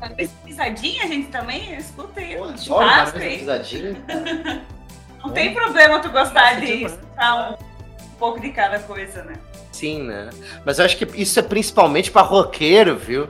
[0.44, 2.36] Pisadinha, a gente também escuta aí.
[2.36, 3.18] Pô, adoro.
[3.18, 3.96] Pisadinha.
[5.22, 9.34] Não tem problema tu gostar Nossa, de escutar um, um pouco de cada coisa, né?
[9.72, 10.30] Sim, né?
[10.64, 13.28] Mas eu acho que isso é principalmente pra roqueiro, viu?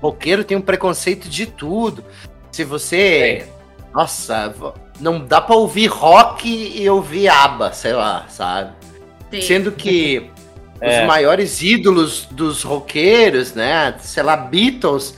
[0.00, 2.04] Roqueiro tem um preconceito de tudo.
[2.50, 3.46] Se você.
[3.94, 8.72] Nossa, vo- não dá pra ouvir rock e ouvir aba, sei lá, sabe?
[9.30, 9.40] Sim.
[9.42, 10.30] Sendo que
[10.80, 11.00] É.
[11.02, 13.94] os maiores ídolos dos roqueiros, né?
[14.00, 15.16] Sei lá, Beatles,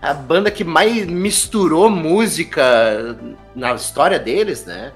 [0.00, 3.16] a banda que mais misturou música
[3.54, 4.92] na história deles, né?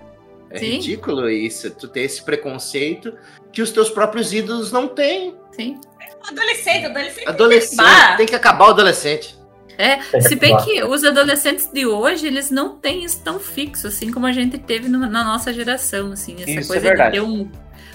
[0.50, 0.66] É Sim.
[0.72, 3.12] ridículo isso, tu ter esse preconceito
[3.52, 5.34] que os teus próprios ídolos não têm.
[5.52, 5.80] Sim.
[6.28, 7.28] Adolescente, adolescente.
[7.28, 8.16] Adolescente, Bah.
[8.16, 9.36] tem que acabar o adolescente.
[9.78, 13.38] É, Tem que se bem que os adolescentes de hoje, eles não têm isso tão
[13.38, 16.34] fixo, assim, como a gente teve no- na nossa geração, assim.
[16.40, 17.12] Essa Isso é coisa de verdade.
[17.12, 17.50] ter um,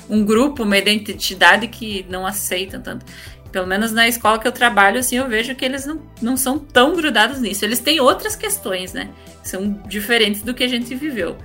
[0.10, 3.06] um grupo, uma identidade que não aceitam tanto.
[3.52, 6.58] Pelo menos na escola que eu trabalho, assim, eu vejo que eles não, não são
[6.60, 7.66] tão grudados nisso.
[7.66, 9.10] Eles têm outras questões, né?
[9.41, 11.36] que São diferentes do que a gente viveu.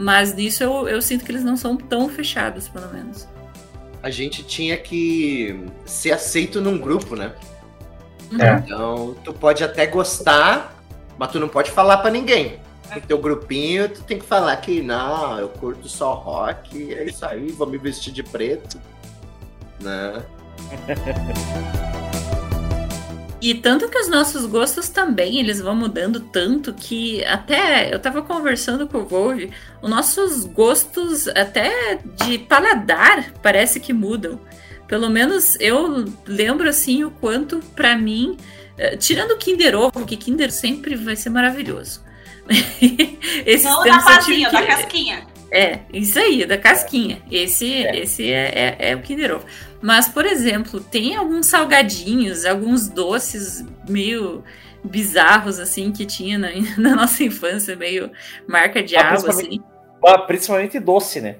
[0.00, 3.28] Mas nisso eu, eu sinto que eles não são tão fechados, pelo menos.
[4.02, 7.34] A gente tinha que ser aceito num grupo, né?
[8.40, 8.54] É.
[8.54, 10.74] Então, tu pode até gostar,
[11.18, 12.58] mas tu não pode falar pra ninguém.
[12.94, 17.26] No teu grupinho, tu tem que falar que não, eu curto só rock, é isso
[17.26, 18.80] aí, vou me vestir de preto.
[19.80, 20.24] Né?
[23.40, 28.20] E tanto que os nossos gostos também, eles vão mudando tanto que até eu tava
[28.20, 34.38] conversando com o Volve, os nossos gostos até de paladar parece que mudam.
[34.86, 38.36] Pelo menos eu lembro assim o quanto pra mim,
[38.76, 42.02] eh, tirando o Kinder Ovo, que Kinder sempre vai ser maravilhoso.
[43.46, 45.26] Esses Não da fazinha, que- da casquinha.
[45.50, 47.22] é, isso aí, da casquinha.
[47.30, 49.44] Esse é, esse é, é, é o Kinder Ovo.
[49.82, 54.44] Mas, por exemplo, tem alguns salgadinhos, alguns doces meio
[54.84, 58.10] bizarros, assim, que tinha na, na nossa infância, meio
[58.46, 59.60] marca de Ah, água, assim.
[60.06, 61.36] Ah, Principalmente doce, né?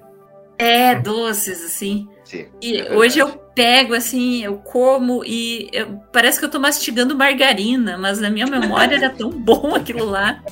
[0.58, 2.06] É, doces, assim.
[2.24, 2.46] Sim.
[2.60, 7.16] E é hoje eu pego, assim, eu como e eu- parece que eu tô mastigando
[7.16, 10.42] margarina, mas na minha memória era tão bom aquilo lá.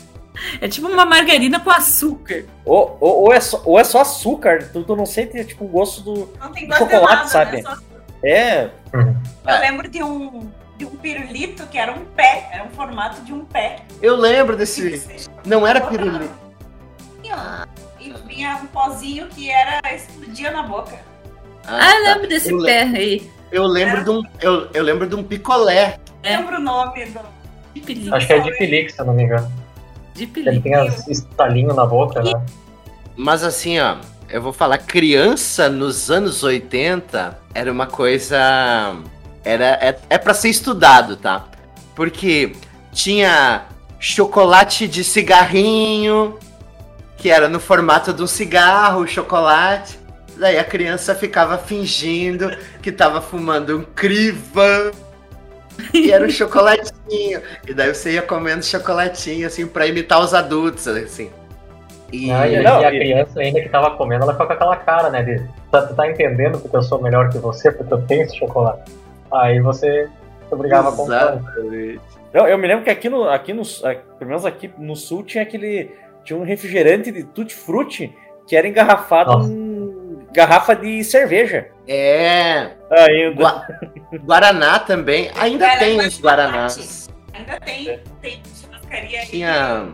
[0.60, 2.44] É tipo uma margarina com açúcar.
[2.64, 5.68] Ou, ou, ou é, só, ou é só açúcar, tu, tu não sente tipo o
[5.68, 6.32] gosto do.
[6.40, 7.62] Não tem gosto de Chocolate, nada, sabe?
[7.62, 7.76] né?
[8.22, 8.70] É.
[8.92, 13.32] Eu lembro de um, de um pirulito que era um pé, era um formato de
[13.32, 13.80] um pé.
[14.02, 15.28] Eu lembro desse.
[15.44, 16.30] Não era pirulito.
[18.00, 20.98] E, vinha um pozinho que era explodia na boca.
[21.66, 22.12] Ah, eu tá.
[22.12, 23.30] lembro desse Eu le- pé aí.
[23.50, 24.22] Eu lembro de um.
[24.40, 25.98] Eu, eu lembro de um picolé.
[26.22, 26.36] É.
[26.36, 27.20] Lembro o nome do.
[28.14, 29.50] Acho que é de Felix, se eu não me engano.
[30.18, 30.62] De Ele Pilix.
[30.62, 32.32] tem as estalinhos na boca, né?
[33.16, 33.96] Mas assim, ó,
[34.28, 38.36] eu vou falar, criança nos anos 80 era uma coisa.
[39.44, 41.46] Era, é, é para ser estudado, tá?
[41.94, 42.52] Porque
[42.92, 43.66] tinha
[44.00, 46.36] chocolate de cigarrinho,
[47.16, 49.98] que era no formato de um cigarro, o chocolate.
[50.36, 52.50] Daí a criança ficava fingindo
[52.82, 54.90] que tava fumando um crivan.
[55.94, 56.30] E era um
[57.08, 57.42] chocolatinho.
[57.66, 61.30] E daí você ia comendo chocolatinho, assim, pra imitar os adultos, assim.
[62.12, 62.30] E...
[62.30, 64.76] Ah, e, Não, e a e- criança ainda que tava comendo, ela ficou com aquela
[64.76, 65.22] cara, né?
[65.22, 68.36] De, tá, tu tá entendendo porque eu sou melhor que você, porque eu tenho esse
[68.36, 68.92] chocolate.
[69.30, 70.08] Aí você
[70.48, 71.34] se obrigava a comprar.
[71.34, 72.00] Exatamente.
[72.32, 73.62] Eu, eu me lembro que aqui no, aqui no.
[74.18, 75.90] Pelo menos aqui no sul tinha aquele.
[76.24, 78.14] Tinha um refrigerante de tutti frutti
[78.46, 79.50] que era engarrafado Nossa.
[79.50, 81.68] em garrafa de cerveja.
[81.88, 82.70] É.
[82.90, 83.34] Ainda.
[83.34, 83.66] Gua-
[84.24, 85.30] Guaraná também.
[85.38, 87.08] Ainda Era tem mais uns Guaranás.
[87.32, 89.26] Ainda tem, tem churrascaria aí.
[89.26, 89.88] Tinha,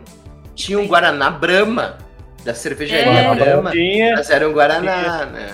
[0.53, 1.97] tinha um Guaraná Brahma,
[2.43, 3.35] da cervejaria É.
[3.35, 3.71] Brahma.
[3.71, 4.15] Tinha.
[4.15, 5.47] Mas era um Guaraná, né?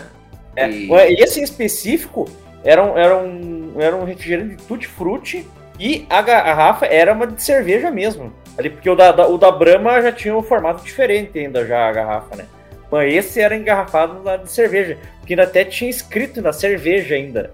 [0.56, 2.30] É, E- esse em específico
[2.64, 5.48] era um, era um, era um refrigerante de tutti frutti
[5.80, 8.34] e a garrafa era uma de cerveja mesmo.
[8.58, 11.88] Ali, porque o da, da- o da Brahma já tinha um formato diferente ainda já
[11.88, 12.46] a garrafa, né?
[12.92, 17.52] Mas esse era engarrafado na de cerveja, porque ainda até tinha escrito na cerveja ainda.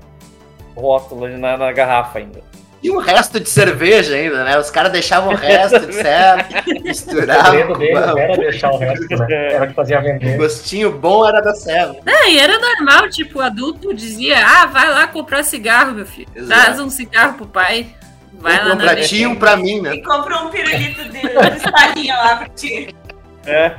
[0.76, 2.42] Rótulo na, na garrafa ainda.
[2.84, 4.58] E um resto de cerveja ainda, né?
[4.60, 7.78] Os caras deixavam o resto de certo, O misturavam.
[7.78, 9.54] deles com- era deixar o resto, né?
[9.54, 10.38] Era o que fazia O vender.
[10.38, 11.96] gostinho bom era da Serra.
[12.06, 16.28] Não, e era normal, tipo, o adulto dizia, ah, vai lá comprar cigarro, meu filho.
[16.36, 16.62] Exato.
[16.62, 17.88] Traz um cigarro pro pai.
[18.34, 19.96] Vai lá Um na ti e um pra mim, né?
[19.96, 22.96] E comprou um pirulito de, de estalinha lá pra ti.
[23.48, 23.78] É.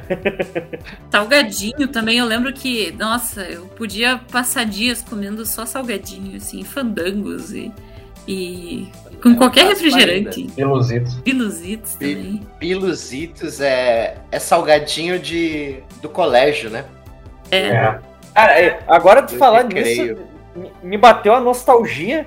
[1.11, 7.53] Salgadinho também, eu lembro que, nossa, eu podia passar dias comendo só salgadinho, assim, fandangos
[7.53, 7.71] e.
[8.27, 8.89] e
[9.23, 10.47] com qualquer faço refrigerante.
[10.57, 11.15] Ilusitos.
[11.17, 12.41] Biluzitos também.
[12.59, 16.85] Piluzitos é, é salgadinho de, do colégio, né?
[17.51, 17.67] É.
[17.69, 17.99] É.
[18.35, 20.17] Cara, é, agora de Eu falar nisso,
[20.55, 22.27] me- me bateu a nostalgia.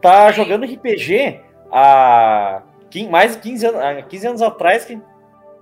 [0.00, 2.62] Tá jogando RPG há
[3.10, 5.00] mais de 15 anos, há 15 anos atrás, que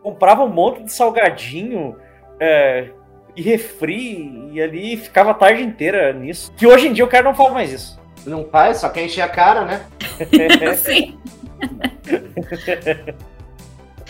[0.03, 1.97] comprava um monte de salgadinho
[2.39, 2.89] é,
[3.37, 6.53] e refri, e ali ficava a tarde inteira nisso.
[6.57, 8.01] Que hoje em dia o cara não fala mais isso.
[8.27, 9.87] Não faz, só quer encher a cara, né?
[10.77, 11.19] Sim.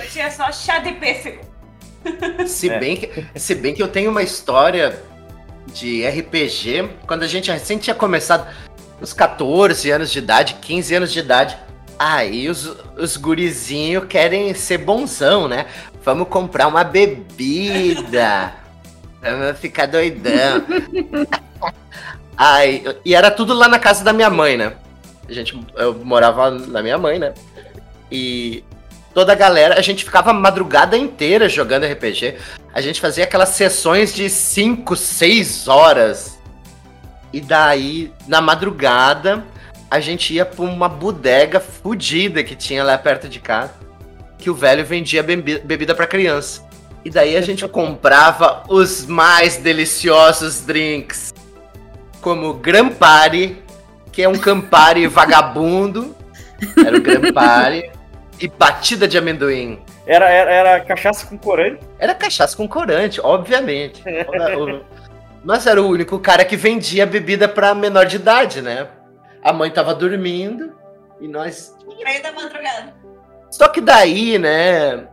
[0.01, 1.45] Hoje é só chá de pêssego.
[2.47, 2.79] Se, É.
[2.79, 4.99] bem que, se bem que eu tenho uma história
[5.67, 8.49] de RPG, quando a gente recém tinha começado,
[9.01, 11.59] uns 14 anos de idade, 15 anos de idade,
[12.01, 12.65] aí os,
[12.97, 15.67] os gurizinhos querem ser bonzão, né?
[16.03, 18.55] Vamos comprar uma bebida,
[19.21, 20.65] vamos ficar doidão.
[22.35, 24.73] Aí, e era tudo lá na casa da minha mãe, né?
[25.29, 27.35] A gente, eu morava na minha mãe, né?
[28.11, 28.65] E
[29.13, 32.39] toda a galera, a gente ficava a madrugada inteira jogando RPG.
[32.73, 36.39] A gente fazia aquelas sessões de 5, 6 horas.
[37.31, 39.45] E daí, na madrugada,
[39.91, 43.73] a gente ia pra uma bodega fodida que tinha lá perto de casa.
[44.39, 46.65] Que o velho vendia bebi- bebida pra criança.
[47.05, 51.33] E daí a gente comprava os mais deliciosos drinks.
[52.21, 53.63] Como Grampari,
[54.13, 56.15] que é um Campari vagabundo.
[56.87, 57.91] Era o Grampari.
[58.41, 59.79] e batida de amendoim.
[60.07, 61.81] Era, era, era cachaça com corante.
[61.99, 64.03] Era cachaça com corante, obviamente.
[65.45, 68.89] Nós era o único cara que vendia bebida pra menor de idade, né?
[69.43, 70.73] A mãe tava dormindo
[71.21, 71.75] e nós.
[72.03, 72.95] Meio da madrugada.
[73.51, 75.07] Só que daí, né?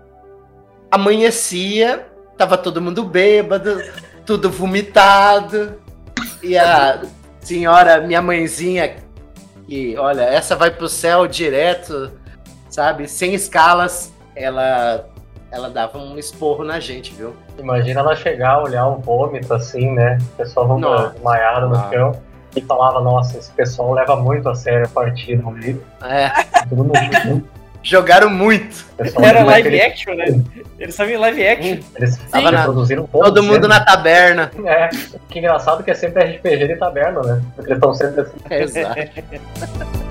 [0.91, 2.07] Amanhecia,
[2.37, 3.81] tava todo mundo bêbado,
[4.25, 5.81] tudo vomitado.
[6.43, 7.01] E a
[7.39, 8.95] senhora, minha mãezinha,
[9.65, 12.11] que, olha, essa vai pro céu direto,
[12.69, 13.07] sabe?
[13.07, 15.09] Sem escalas, ela,
[15.51, 17.35] ela dava um esporro na gente, viu?
[17.57, 20.17] Imagina ela chegar, olhar o vômito assim, né?
[20.33, 20.79] O pessoal
[21.13, 21.89] desmaiado no Não.
[21.89, 25.43] chão e falava, nossa, esse pessoal leva muito a sério a partida.
[26.03, 26.29] É,
[26.69, 27.47] Todo mundo,
[27.83, 28.85] jogaram muito.
[29.21, 30.25] Era é live eles- action, né?
[30.79, 31.77] Eles estavam em live action.
[31.95, 34.51] Eles Tava na- reproduziram Todo mundo na taberna.
[34.65, 34.89] É,
[35.29, 37.41] que engraçado que é sempre RPG de taberna, né?
[37.55, 38.37] Porque eles estão sempre assim.
[38.51, 40.07] Exato.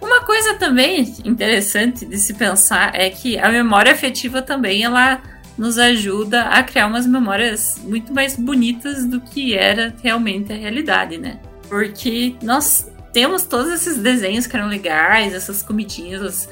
[0.00, 5.18] Uma coisa também interessante de se pensar é que a memória afetiva também ela
[5.56, 11.18] nos ajuda a criar umas memórias muito mais bonitas do que era realmente a realidade,
[11.18, 11.38] né?
[11.68, 16.48] Porque nós temos todos esses desenhos que eram legais, essas comidinhas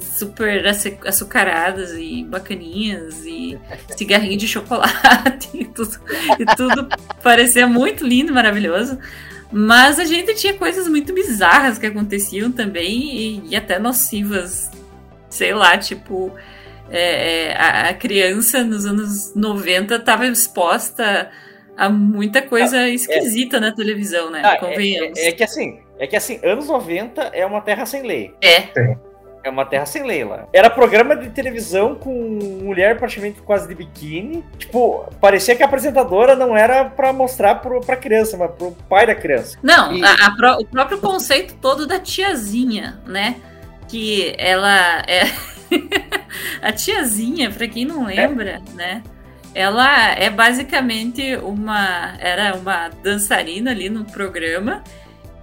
[0.00, 0.64] super
[1.06, 3.58] açucaradas e bacaninhas e
[3.96, 5.98] cigarrinho de chocolate e tudo,
[6.38, 6.88] e tudo
[7.22, 8.98] parecia muito lindo, maravilhoso.
[9.52, 14.70] Mas a gente tinha coisas muito bizarras que aconteciam também e, e até nocivas.
[15.28, 16.32] Sei lá, tipo,
[16.90, 21.30] é, é, a, a criança nos anos 90 estava exposta
[21.76, 24.42] a muita coisa esquisita na televisão, né?
[24.44, 25.18] Ah, é- Convenhamos.
[25.18, 28.34] é, é que assim, é que assim, anos 90 é uma terra sem lei.
[28.42, 28.64] É.
[29.42, 30.46] É uma terra sem lei lá.
[30.52, 32.12] Era programa de televisão com
[32.62, 34.44] mulher praticamente quase de biquíni.
[34.58, 39.06] Tipo, parecia que a apresentadora não era pra mostrar pro, pra criança, mas pro pai
[39.06, 39.56] da criança.
[39.62, 43.36] Não, E- a- a pró- o próprio conceito todo da tiazinha, né?
[43.88, 45.22] Que ela é.
[46.62, 49.02] a tiazinha, pra quem não lembra, né?
[49.54, 52.14] Ela é basicamente uma.
[52.20, 54.82] Era uma dançarina ali no programa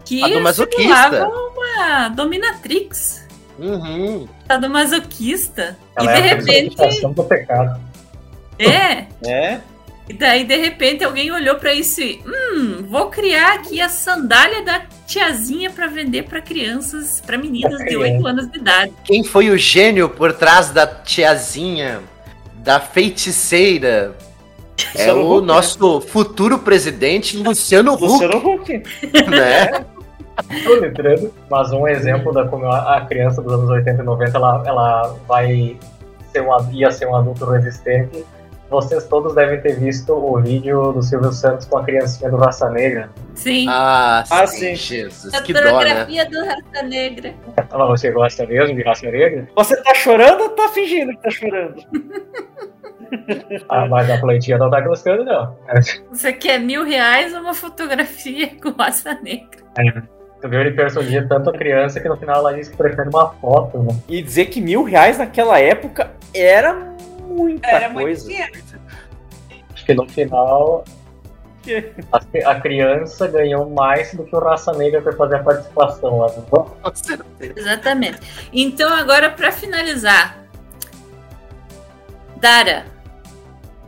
[0.05, 0.21] que
[0.53, 3.27] simulava uma dominatrix.
[3.59, 4.27] Uhum.
[4.47, 5.77] Sadomasoquista.
[5.95, 7.07] Ela e é de a repente.
[7.07, 7.81] do pecado.
[8.59, 9.59] É, É?
[10.09, 12.21] E daí, de repente, alguém olhou pra isso e.
[12.25, 17.97] Hum, vou criar aqui a sandália da tiazinha pra vender pra crianças, pra meninas de
[17.97, 18.93] 8 anos de idade.
[19.03, 21.99] Quem foi o gênio por trás da tiazinha,
[22.55, 24.15] da feiticeira?
[24.95, 25.53] É Luciano o Huck, né?
[25.53, 28.83] nosso futuro presidente, Luciano Huck, Luciano Huck.
[29.29, 29.85] né?
[30.63, 34.63] Tô lembrando, Mas um exemplo da como a criança dos anos 80 e 90 ela,
[34.67, 35.75] ela vai
[36.31, 38.23] ser um, ia ser um adulto resistente.
[38.69, 42.69] Vocês todos devem ter visto o vídeo do Silvio Santos com a criancinha do Raça
[42.69, 43.09] Negra.
[43.33, 43.65] Sim.
[43.69, 44.97] Ah, Ah, sim, sim.
[44.97, 45.69] Jesus, a que dó, né?
[45.69, 47.33] fotografia do Raça Negra.
[47.57, 49.47] Ah, mas você gosta mesmo de Raça Negra?
[49.55, 51.75] Você tá chorando ou tá fingindo que tá chorando?
[53.69, 55.55] Ah, mas a plantinha não tá gostando, não.
[56.11, 59.61] Você quer mil reais ou uma fotografia com Raça Negra?
[60.41, 63.29] Tu viu, ele personagia tanto a criança que no final ela disse que prefere uma
[63.35, 63.95] foto, né?
[64.09, 66.93] E dizer que mil reais naquela época era
[67.37, 68.49] muita Era muito coisa.
[69.73, 70.83] Acho que no final
[72.11, 76.27] a, a criança ganhou mais do que o Raça Negra por fazer a participação lá.
[77.39, 78.19] Exatamente.
[78.53, 80.37] Então, agora, pra finalizar,
[82.37, 82.85] Dara,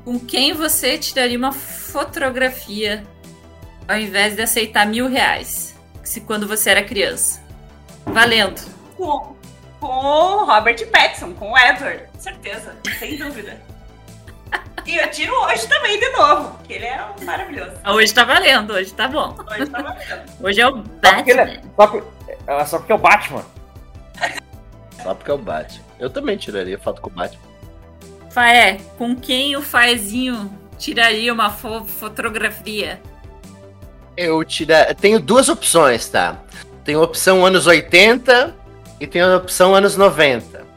[0.04, 3.04] com quem você tiraria uma fotografia
[3.88, 5.76] ao invés de aceitar mil reais?
[6.04, 7.42] Se quando você era criança.
[8.06, 8.62] Valendo.
[8.96, 9.36] Com,
[9.80, 12.04] com o Robert Pattinson, com o Edward.
[12.18, 13.58] Certeza, sem dúvida.
[14.86, 17.72] E eu tiro hoje também de novo, que ele é um maravilhoso.
[17.88, 19.36] Hoje tá valendo, hoje tá bom.
[19.52, 20.24] Hoje tá valendo.
[20.42, 22.04] Hoje é o Só porque, ele Batman.
[22.28, 23.46] é, só, é, só porque é o Batman.
[25.04, 25.84] Só porque é o Batman.
[26.00, 27.42] Eu também tiraria foto com o Batman.
[28.32, 33.00] Faé, com quem o Faezinho tiraria uma fo- fotografia?
[34.18, 34.94] Eu tira...
[34.96, 36.38] tenho duas opções, tá?
[36.84, 38.56] Tenho a opção anos 80
[39.00, 40.68] e tenho a opção anos 90.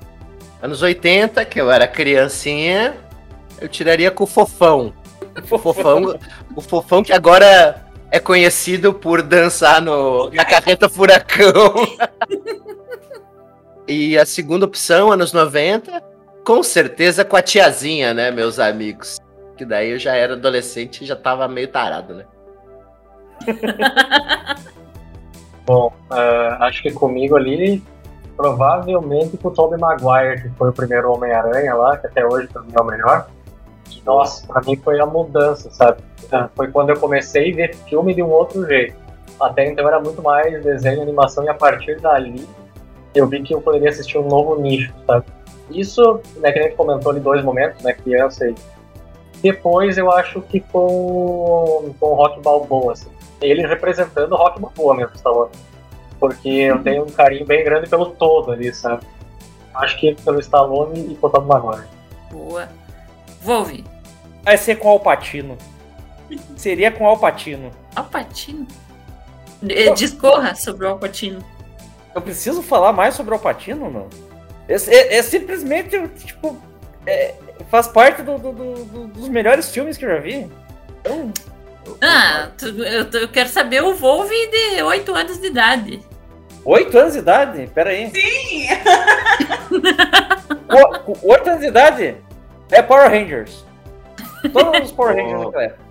[0.62, 2.94] Anos 80, que eu era criancinha,
[3.60, 4.92] eu tiraria com o Fofão.
[5.50, 6.18] O Fofão,
[6.54, 11.74] o Fofão que agora é conhecido por dançar no, na carreta furacão.
[13.88, 16.02] e a segunda opção, anos 90,
[16.44, 19.18] com certeza com a tiazinha, né, meus amigos?
[19.56, 22.24] Que daí eu já era adolescente e já tava meio tarado, né?
[25.64, 27.82] Bom, ah, acho que comigo ali,
[28.42, 32.60] provavelmente com o Tobey Maguire, que foi o primeiro Homem-Aranha lá, que até hoje pra
[32.62, 33.28] mim é o melhor.
[34.04, 36.02] Nossa, pra mim foi a mudança, sabe?
[36.32, 38.96] Ah, Foi quando eu comecei a ver filme de um outro jeito.
[39.40, 42.48] Até então era muito mais desenho, animação, e a partir dali
[43.14, 45.24] eu vi que eu poderia assistir um novo nicho, sabe?
[45.70, 48.54] Isso, né, que a gente comentou ali dois momentos, né, criança e...
[49.40, 54.94] Depois eu acho que com, com o Rock Balboa, assim ele representando o rock balboa
[54.94, 55.50] mesmo, Stallone.
[56.22, 59.04] Porque eu tenho um carinho bem grande pelo todo ali, sabe?
[59.74, 61.88] Acho que pelo Stallone e pelo Tom Maguire.
[62.30, 62.68] Boa.
[63.40, 63.84] Volve.
[64.44, 65.58] Vai ser com o Alpatino.
[66.56, 67.72] Seria com o Alpatino.
[67.96, 68.68] Alpatino?
[69.68, 71.44] Eh, Discorra sobre o Alpatino.
[72.14, 74.06] Eu preciso falar mais sobre o Alpatino, não?
[74.68, 76.56] É, é- é simplesmente, tipo,
[77.04, 77.34] é-
[77.68, 80.48] faz parte do- do- do- do- dos melhores filmes que eu já vi.
[81.00, 81.32] Então,
[82.00, 86.00] Ah, eu, eu quero saber o Volve de 8 anos de idade.
[86.64, 87.70] Oito anos de idade?
[87.74, 88.10] Pera aí.
[88.10, 88.68] Sim!
[91.22, 92.16] Oito anos de idade?
[92.70, 93.64] É Power Rangers.
[94.52, 95.44] Todos os Power Rangers Oh.
[95.44, 95.82] naquela época.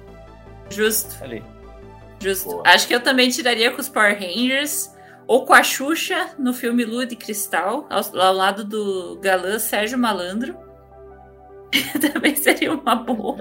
[0.70, 1.44] Justo, Ali.
[2.20, 2.50] justo.
[2.50, 2.64] Boa.
[2.66, 4.90] Acho que eu também tiraria com os Power Rangers
[5.28, 9.98] ou com a Xuxa no filme Lua de Cristal, ao, ao lado do galã Sérgio
[9.98, 10.56] Malandro.
[12.14, 13.38] também seria uma boa.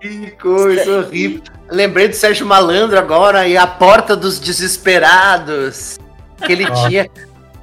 [0.00, 1.42] Que coisa horrível.
[1.70, 5.98] Lembrei do Sérgio Malandro agora e a porta dos desesperados.
[6.44, 6.88] Que ele Nossa.
[6.88, 7.10] tinha.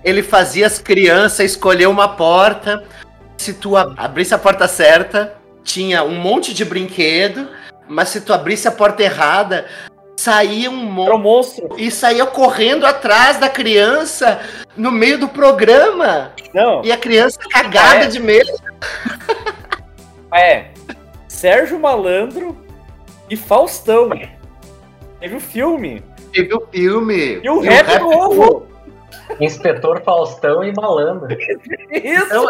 [0.03, 2.83] Ele fazia as crianças escolher uma porta.
[3.37, 7.47] Se tu ab- abrisse a porta certa, tinha um monte de brinquedo.
[7.87, 9.65] Mas se tu abrisse a porta errada,
[10.15, 11.69] saía um Era um monstro.
[11.77, 14.39] E saía correndo atrás da criança
[14.75, 16.31] no meio do programa.
[16.53, 18.07] Não, E a criança cagada É.
[18.07, 18.51] de medo.
[20.33, 20.67] é.
[21.27, 22.57] Sérgio Malandro
[23.29, 24.09] e Faustão.
[25.19, 26.03] Teve o filme.
[26.33, 27.39] Teve o filme.
[27.43, 28.66] E o rap do ovo.
[29.39, 31.27] Inspetor Faustão e Malandro.
[31.31, 32.25] Isso.
[32.25, 32.47] Então,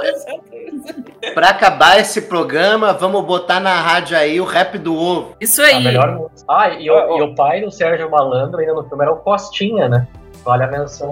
[1.34, 5.36] Pra acabar esse programa, vamos botar na rádio aí o rap do ovo.
[5.42, 5.84] Isso A aí.
[5.84, 6.46] melhor música.
[6.48, 7.18] Ah, e, o, Ó, ó.
[7.18, 10.08] e o pai do Sérgio Malandro ainda no filme era o Costinha, né?
[10.46, 11.10] Vale a menção.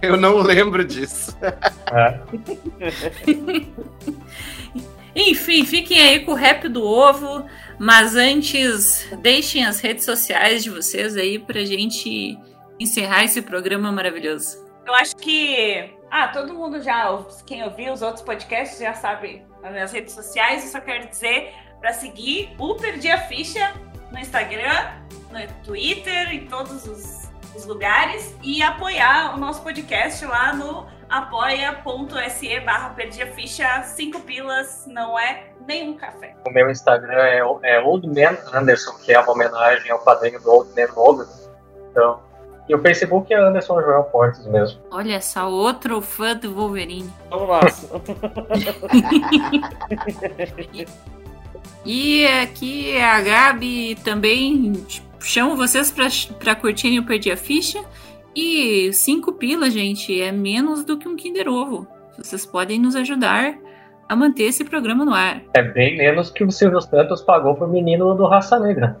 [0.00, 1.36] Eu não lembro disso.
[1.92, 2.18] É.
[5.14, 7.44] Enfim, fiquem aí com o rap do ovo.
[7.78, 12.38] Mas antes, deixem as redes sociais de vocês aí pra gente
[12.80, 14.56] encerrar esse programa maravilhoso.
[14.86, 15.96] Eu acho que.
[16.10, 17.18] Ah, todo mundo já.
[17.46, 20.64] Quem ouviu os outros podcasts já sabe as minhas redes sociais.
[20.64, 23.72] Eu só quero dizer para seguir o Perdi a Ficha
[24.10, 24.92] no Instagram,
[25.30, 28.36] no Twitter, em todos os, os lugares.
[28.42, 33.82] E apoiar o nosso podcast lá no apoia.se barra Perdi a Ficha.
[33.84, 36.34] Cinco pilas não é nenhum café.
[36.46, 40.50] O meu Instagram é, é Old Man Anderson, que é uma homenagem ao padrinho do
[40.50, 41.28] Old Man Logan.
[41.90, 42.20] Então,
[42.68, 44.80] e o Facebook é Anderson Joel Portes mesmo.
[44.90, 47.10] Olha só, outro fã do Wolverine.
[47.30, 47.60] Vamos lá.
[51.84, 54.72] E aqui é a Gabi também
[55.18, 56.06] chamo vocês pra,
[56.38, 57.82] pra curtirem o Perdi a Ficha.
[58.34, 61.86] E cinco pilas, gente, é menos do que um Kinder Ovo.
[62.16, 63.54] Vocês podem nos ajudar
[64.08, 65.42] a manter esse programa no ar.
[65.54, 69.00] É bem menos que o Silvio Santos pagou pro menino do Raça Negra.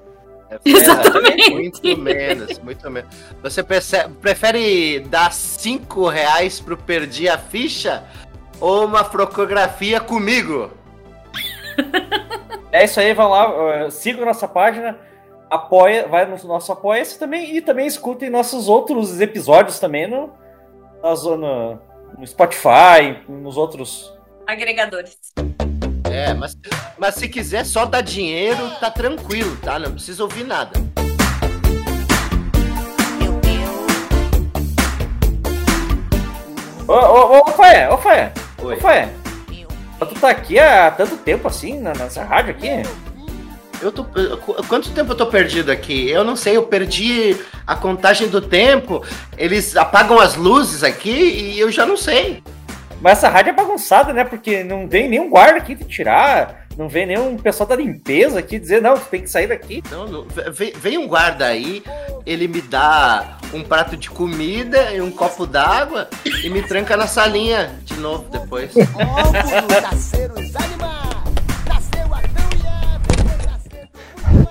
[0.64, 1.50] Exatamente.
[1.50, 3.14] Muito menos, muito menos.
[3.42, 8.04] Você perce- prefere dar 5 reais pro Perdi a Ficha?
[8.62, 10.70] ou uma frocografia comigo.
[12.70, 14.98] É isso aí, vão lá, uh, sigam nossa página,
[15.50, 20.32] apoia, vai no nosso apoia-se também e também escutem nossos outros episódios também no,
[21.02, 21.78] na zona,
[22.16, 24.18] no Spotify, nos outros.
[24.46, 25.18] Agregadores.
[26.12, 26.54] É, mas,
[26.98, 29.78] mas se quiser só dar dinheiro, tá tranquilo, tá?
[29.78, 30.72] Não precisa ouvir nada.
[36.86, 37.96] Ô, ô, ô, Faé, ô,
[38.66, 38.76] Oi.
[40.00, 42.68] ô, Tu tá aqui há tanto tempo assim, na- nessa rádio aqui?
[43.80, 44.04] Eu tô.
[44.68, 46.08] Quanto tempo eu tô perdido aqui?
[46.08, 47.36] Eu não sei, eu perdi
[47.66, 49.04] a contagem do tempo.
[49.36, 52.42] Eles apagam as luzes aqui e eu já não sei.
[53.02, 54.22] Mas essa rádio é bagunçada, né?
[54.22, 58.60] Porque não vem nenhum guarda aqui te tirar, não vem nenhum pessoal da limpeza aqui
[58.60, 59.82] dizer, não, tu tem que sair daqui.
[59.90, 61.82] Não, não- vem, vem um guarda aí,
[62.24, 66.08] ele me dá um prato de comida e um copo d'água
[66.44, 68.72] e me tranca na salinha de novo depois.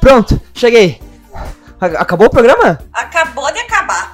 [0.02, 1.02] Pronto, cheguei.
[1.80, 2.80] Acabou o programa?
[2.94, 4.12] Acabou de acabar.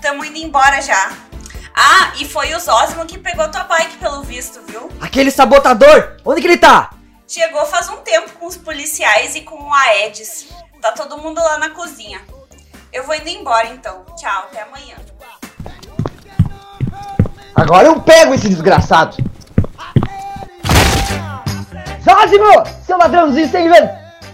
[0.00, 1.12] Tamo indo embora já.
[1.80, 4.90] Ah, e foi o Zósimo que pegou tua bike pelo visto, viu?
[5.00, 6.16] Aquele sabotador!
[6.24, 6.90] Onde que ele tá?
[7.28, 10.48] Chegou faz um tempo com os policiais e com o Aedes.
[10.82, 12.20] Tá todo mundo lá na cozinha.
[12.92, 14.04] Eu vou indo embora então.
[14.16, 14.96] Tchau, até amanhã.
[17.54, 19.16] Agora eu pego esse desgraçado!
[22.04, 22.66] Zózimo!
[22.84, 23.88] Seu ladrãozinho sem ver...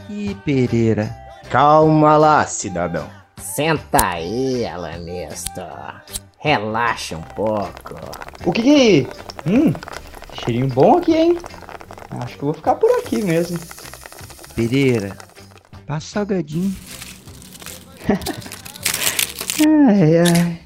[0.09, 1.15] Ih, Pereira.
[1.51, 3.07] Calma lá, cidadão.
[3.37, 5.63] Senta aí, Alanisto.
[6.45, 7.95] Relaxa um pouco.
[8.45, 9.01] O que que...
[9.01, 9.51] é?
[9.51, 9.73] Hum,
[10.35, 11.39] cheirinho bom aqui, hein?
[12.11, 13.59] Acho que vou ficar por aqui mesmo.
[14.55, 15.17] Pereira,
[15.87, 16.77] passa salgadinho.
[19.89, 20.61] ai, ai.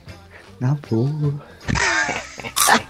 [0.59, 1.47] Na boa.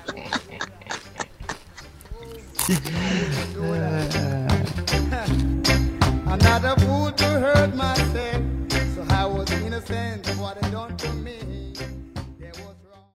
[6.26, 8.43] Another fool to hurt myself.
[8.95, 11.18] So I was innocent, what I don't